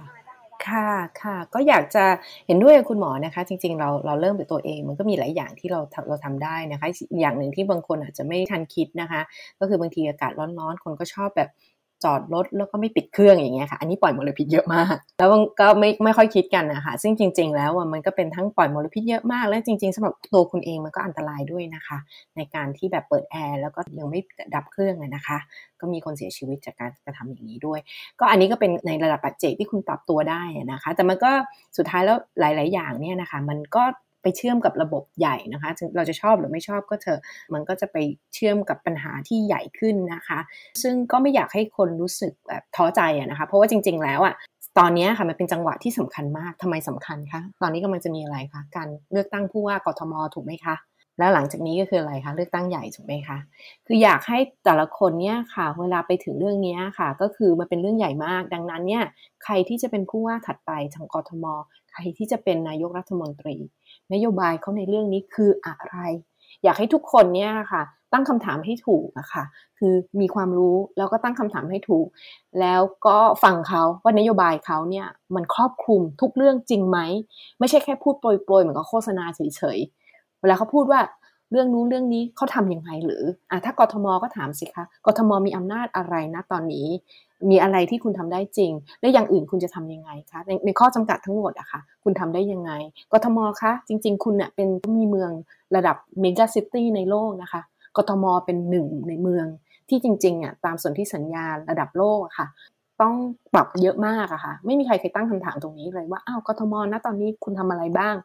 [0.66, 0.88] ค่ะ
[1.22, 2.06] ค่ะก็อยากจะ
[2.48, 6.88] เห็นด้วยกับคุณหมอนะคะ จริง ๆ เราเราเริ่มเป็นตัวเอง มันก็มีหลายอย่างที่เราเราทำได้นะคะ
[7.20, 9.22] อย่างหนึ่งที่บางคนอาจจะไม่ทันคิดนะคะ
[9.60, 11.50] ก็คือบางทีอากาศร้อนๆ คนก็ชอบแบบ
[12.04, 15.30] จอดรถแล้วก็ไม่ปิดเครื่องอย่างเงี้ยค่ะอันนี้ปล่อยมลพิษเยอะมาก แล้ว
[15.60, 21.98] ก็ไม่ไม่ค่อยคิดกันนะคะซึ่งจริง ๆ แล้วมันก็เป็นทั้งปล่อยมลพิษเยอะมาก และจริง ๆสำหรับตัวคุณเองมันก็อันตรายด้วยนะคะ
[22.36, 24.20] ในการที่แบบเปิดแอร์แล้วก็ยังไม่
[24.56, 25.38] ดับเครื่องนะคะ
[25.80, 27.80] ก็มีคนเสียชีวิตจากการกระทำอย่างนี้ด้วย
[28.20, 31.32] ก็อันนี้ก็เป็นในระดับปัจเจกที่คุณปรับตัวได้นะคะ แต่มันก็
[31.78, 33.84] สุดท้ายแล้วหลาย ๆ อย่างเนี่ยนะคะ มันก็
[34.22, 37.20] ไปเชื่อมกับระบบใหญ่นะคะเราจะชอบหรือไม่ชอบก็เถอะ
[37.54, 37.98] มันก็จะไป
[38.34, 40.40] เชื่อมกับปัญหาที่ใหญ่ขึ้นนะคะ
[40.82, 44.36] ซึ่งก็ไม่อยากให้คนรู้สึกแบบท้อใจอะนะคะ เพราะว่าจริง ๆ แล้วอะ
[44.80, 50.76] ตอนนี้ค่ะมันเป็นจังหวะที่สำคัญมากทำไมสำคัญคะตอนนี้กำลังจะมีอะไรคะการเลือกตั้งผู้ว่ากทมถูกไหมคะ
[51.20, 53.38] แล้วหลังจากนี้ก็คืออะไรคะเลือกตั้งใหญ่ถูกไหมคะ
[53.88, 59.04] คืออยากให้แต่ละคนเนี่ยค่ะ เวลาไปถึงเรื่องนี้ค่ะ ก็คือมันเป็นเรื่องใหญ่มาก ดังนั้นเนี่ย
[59.44, 61.46] ใครที่จะเป็นผู้ว่าถัดไปทางกทม
[61.92, 63.56] ใครที่จะเป็นนายกรัฐมนตรี
[64.14, 65.98] นโยบายเขาในเรื่องนี้คืออะไร
[66.64, 67.84] อยากให้ทุกคนเนี่ยค่ะ
[68.14, 69.44] ตั้งคำถามให้ถูกนะคะ
[69.80, 72.08] คือมีความรู้แล้วก็ตั้งคำถามให้ถูก
[72.60, 77.00] แล้วก็ฟังเขาว่านโยบายเขาเนี่ยมันครอบคลุมทุกเรื่องจริงไหม
[77.60, 81.02] ไม่ใช่แค่พูดโปรยๆเหมือนกับโฆษณาเฉยๆเวลาเขาพูดว่า
[81.52, 86.88] เรื่องนู้นเรื่องนี้เขาทำยังไงหรืออะถ้ากทมก็ถามสิคะกทมมีอำนาจอะไรนะตอนนี้
[87.50, 88.72] มีอะไรที่คุณทำได้จริง
[89.02, 92.72] และอย่างอื่นคุณจะทํำยังไงคะในในข้อจำกัดทั้งหมดอะคะ่ะ คุณทำได้ยังไง
[93.12, 95.32] กทมคะ จริง ๆ คุณเนี่ยเป็นมีเมือง
[95.76, 97.62] ระดับ megacity ในโลกนะคะ
[97.98, 99.46] กทมเป็นหนึ่งในเมือง
[99.90, 102.48] ที่จริงๆอะตามส่วนที่สัญญาระดับโลกอะค่ะ
[103.02, 103.16] ต้อง
[103.54, 108.16] ปรับเยอะมากอะค่ะ ไม่มีใครเคยตั้งคำถามตรงนี้เลยว่าอ้าวกทมนะตอนนี้คุณทำอะไรบ้าง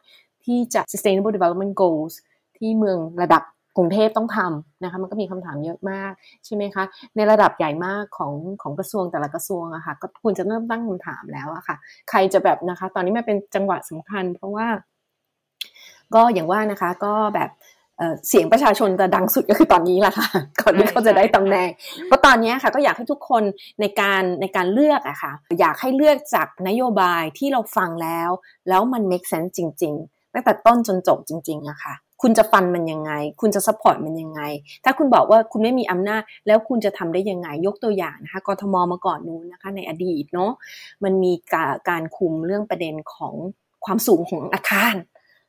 [0.43, 2.13] ที่จะ sustainable development goals
[2.57, 3.43] ที่เมืองระดับ
[3.77, 6.11] กรุงเทพต้องทำนะคะมันก็มีคำถามเยอะมาก
[6.45, 6.83] ใช่ไหมคะ
[7.15, 11.75] ในระดับใหญ่มากของของกระทรวงแต่ละกระทรวงอะค่ะก็ควรจะเริ่มตั้งคำถามแล้วอะค่ะ
[12.09, 14.67] ใครจะแบบนะคะ ตอนนี้มันเป็นจังหวะสำคัญ เพราะว่า
[16.15, 17.51] ก็อย่างว่านะคะก็แบบ
[18.27, 20.27] เสียงประชาชนจะดังสุดก็คือตอนนี้แหละค่ะ
[20.61, 21.69] ก่อนที่เขาจะได้ตำแหน่ง
[22.05, 23.43] เพราะตอนนี้ค่ะก็อยากให้ทุกคน
[23.81, 28.29] ในการในการเลือกอะค่ะ อยากให้เลือกจากนโยบายที่เราฟังแล้ว
[28.69, 33.11] แล้วมัน make sense จริง ๆ ตั้งแต่ต้นจนจบจริงๆอะค่ะ คุณจะ fund มันยังไง
[33.41, 34.41] คุณจะ support มันยังไง
[34.83, 40.51] ถ้าคุณบอกว่าคุณไม่มีอำนาจ แล้วคุณจะทำได้ยังไง ยกตัวอย่างนะคะ กทมมาก่อนนู้นนะคะ ในอดีตเนาะ
[41.03, 41.33] มันมี
[41.89, 43.33] การคุมเรื่องประเด็นของ
[43.85, 44.95] ความสูงของอาคาร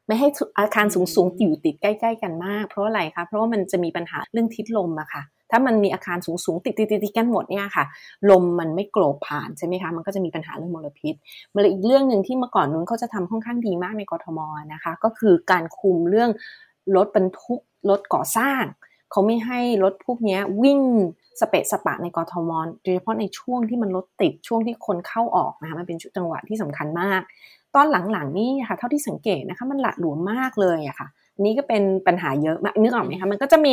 [0.07, 5.23] ไม่ให้อาคารสูงๆอยู่ติดใกล้ ๆ กันมาก เพราะอะไรคะ เพราะว่ามันจะมีปัญหาเรื่องทิศลมอะค่ะ
[5.55, 7.85] ถ้ามันมีอาคารสูงๆติดๆๆกันหมดเนี่ยค่ะ
[8.31, 11.15] ลมมันไม่โกรบผ่านใช่ไหมคะ มันก็จะมีปัญหาเรื่องมลพิษ
[11.55, 14.41] มาเลยอีกเรื่องหนึ่งที่เมื่อก่อนนู้นเขาจะทำค่อนข้างดีมากในกรทม
[14.73, 16.31] นะคะ ก็คือการคุมเรื่อง
[16.97, 18.63] รถบรรทุกรถก่อสร้าง
[19.11, 20.81] เขาไม่ให้รถพวกนี้วิ่ง
[21.41, 22.51] สเปะสปะในกรทม
[22.83, 27.21] โดยเฉพาะในช่วงที่มันรถติดช่วงที่คนเข้าออกนะคะมันเป็นจังหวะที่สำคัญมาก
[27.75, 31.09] ตอนหลังๆนี่ค่ะเท่าที่สังเกตนะคะมันหละหลวมมากเลยอะค่ะ
[31.41, 33.73] นนี้ก็เป็นปัญหาเยอะมากนึกออกไหมคะมันก็จะมี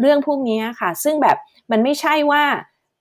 [0.00, 1.36] เรื่องพวกนี้ค่ะ ซึ่งแบบ
[1.70, 2.42] มันไม่ใช่ว่า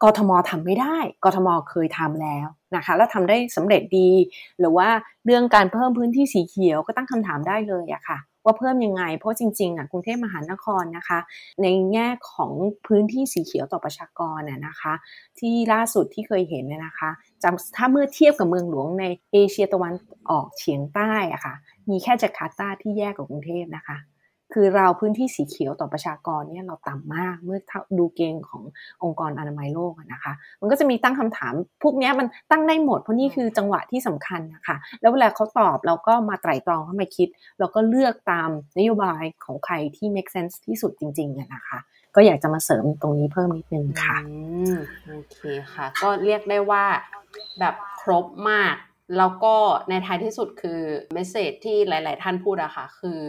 [0.04, 4.12] กทมทำไม่ได้ กทมเคยทำแล้วนะคะ แล้วทำได้สำเร็จดี
[4.60, 4.90] หรือว่า
[5.26, 11.20] เรื่องการเพิ่มพื้นที่สีเขียวก็ตั้งคำถามได้เลยอะค่ะ ว่าเพิ่มยังไง เพราะจริงๆอะกรุงเทพมหานครนะคะ
[11.62, 12.52] ในแง่ของ
[12.88, 14.94] พื้นที่สีเขียวต่อประชากรน่ยนะคะ
[15.40, 17.10] ที่ล่าสุดที่เคยเห็นเนี่ยนะคะ
[17.78, 19.94] ถ้าเมื่อเทียบกับเมืองหลวงในเอเชียตะวัน
[20.30, 21.54] ออกเฉียงใต้อะคะ่ะ
[21.90, 23.98] มีแค่จาการ์ตาที่แยกกับกรุงเทพนะคะ
[24.54, 27.60] คือเราพื้นที่สีเขียวต่อประชากรเนี่ยเราต่ำมากเมื่อ
[27.98, 28.64] ดูเกณฑ์ของ
[29.04, 37.28] องค์กรอนามัยโลกนะคะ มันก็จะมีตั้งคำถามพวกนี้มันตั้งได้หมดเพราะนี่คือจังหวะที่สำคัญนะคะ แล้วเวลาเขาตอบเราก็มาไตร่ตรองเข้ามาคิด
[37.60, 41.80] เราก็เลือกตามนโยบายของใครที่ make sense ที่สุดจริงๆนะคะ
[42.16, 44.18] ก็อยากจะมาเสริมตรงนี้เพิ่มนิดนึงค่ะ
[45.10, 45.40] โอเค
[45.74, 46.84] ค่ะ ก็เรียกได้ว่า
[47.60, 48.76] แบบครบมาก
[49.18, 49.56] แล้วก็
[49.90, 50.80] ในท้ายที่สุดคือ
[51.14, 53.20] เมสเซจที่หลาย ๆ ท่านพูดอะค่ะคือ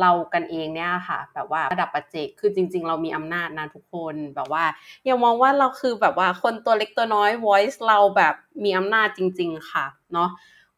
[0.00, 4.64] เรากันเองเนี่ยค่ะแบบว่าระดับปัจเจกคือจริง ๆ เรามีอำนาจนะทุกคนแบบว่า
[5.04, 8.34] อย่ามองว่าเราคือแบบว่าคนตัวเล็กตัวน้อย voice เราแบบ
[8.64, 10.30] มีอำนาจจริง ๆ ค่ะเนาะ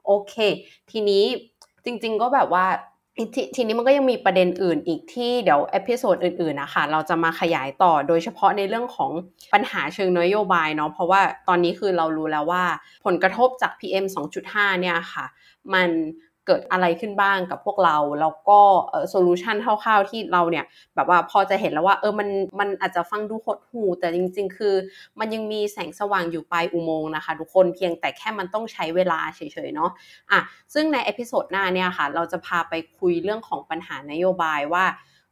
[0.07, 0.35] โอเค
[0.91, 1.25] ทีนี้
[1.85, 2.67] จริง ๆ ก็แบบว่า
[3.35, 9.11] ททีนี้มันก็ยังมีประเด็นอื่นอีกที่เดี๋ยว episode อื่นๆนะคะเราจะมาขยายต่อโดยเฉพาะในเรื่องของ
[9.53, 12.65] ปัญหาเชิงนโยบายเนาะเพราะว่าตอนนี้คือเรารู้แล้วว่า
[13.05, 14.05] ผลกระทบจาก PM
[14.43, 15.25] 2.5 เนี่ยค่ะ
[15.75, 15.89] มัน
[16.51, 18.61] เกิดอะไรขึ้นบ้างกับพวกเรา แล้วก็
[19.11, 22.29] solution คร่าวๆที่เราเนี่ยแบบว่าพอจะเห็นแล้วว่าเออมัน
[22.61, 24.75] มันอาจจะฟังดูหดหู่แต่จริง ๆ คือ
[25.21, 29.91] มันยังมีแสงสว่างอยู่ปลายอุโมงค์นะคะ ทุกคนเพียงแต่แค่มันต้องใช้เวลาเฉยๆเนาะ
[30.31, 30.41] อะ
[30.75, 34.85] ซึ่งใน episode หน้าเนี่ยค่ะ เราจะพาไปคุยเรื่องของปัญหานโยบายว่า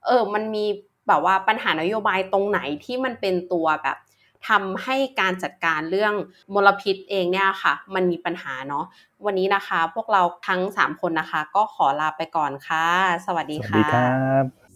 [0.07, 0.65] เออมันมี
[1.09, 3.97] แบบว่าปัญหานโยบายตรงไหนที่มันเป็นตัวแบบ
[4.49, 6.15] ทำให้การจัดการเรื่อง
[6.55, 8.85] มลพิษเองเนี่ยค่ะ มันมีปัญหาเนาะ
[9.25, 12.87] วันนี้นะคะ พวกเราทั้ง 3 คนนะคะ ก็ขอลาไปก่อนค่ะ
[13.27, 14.09] สวัสดีค่ะสวัสดีครั
[14.43, 14.68] บ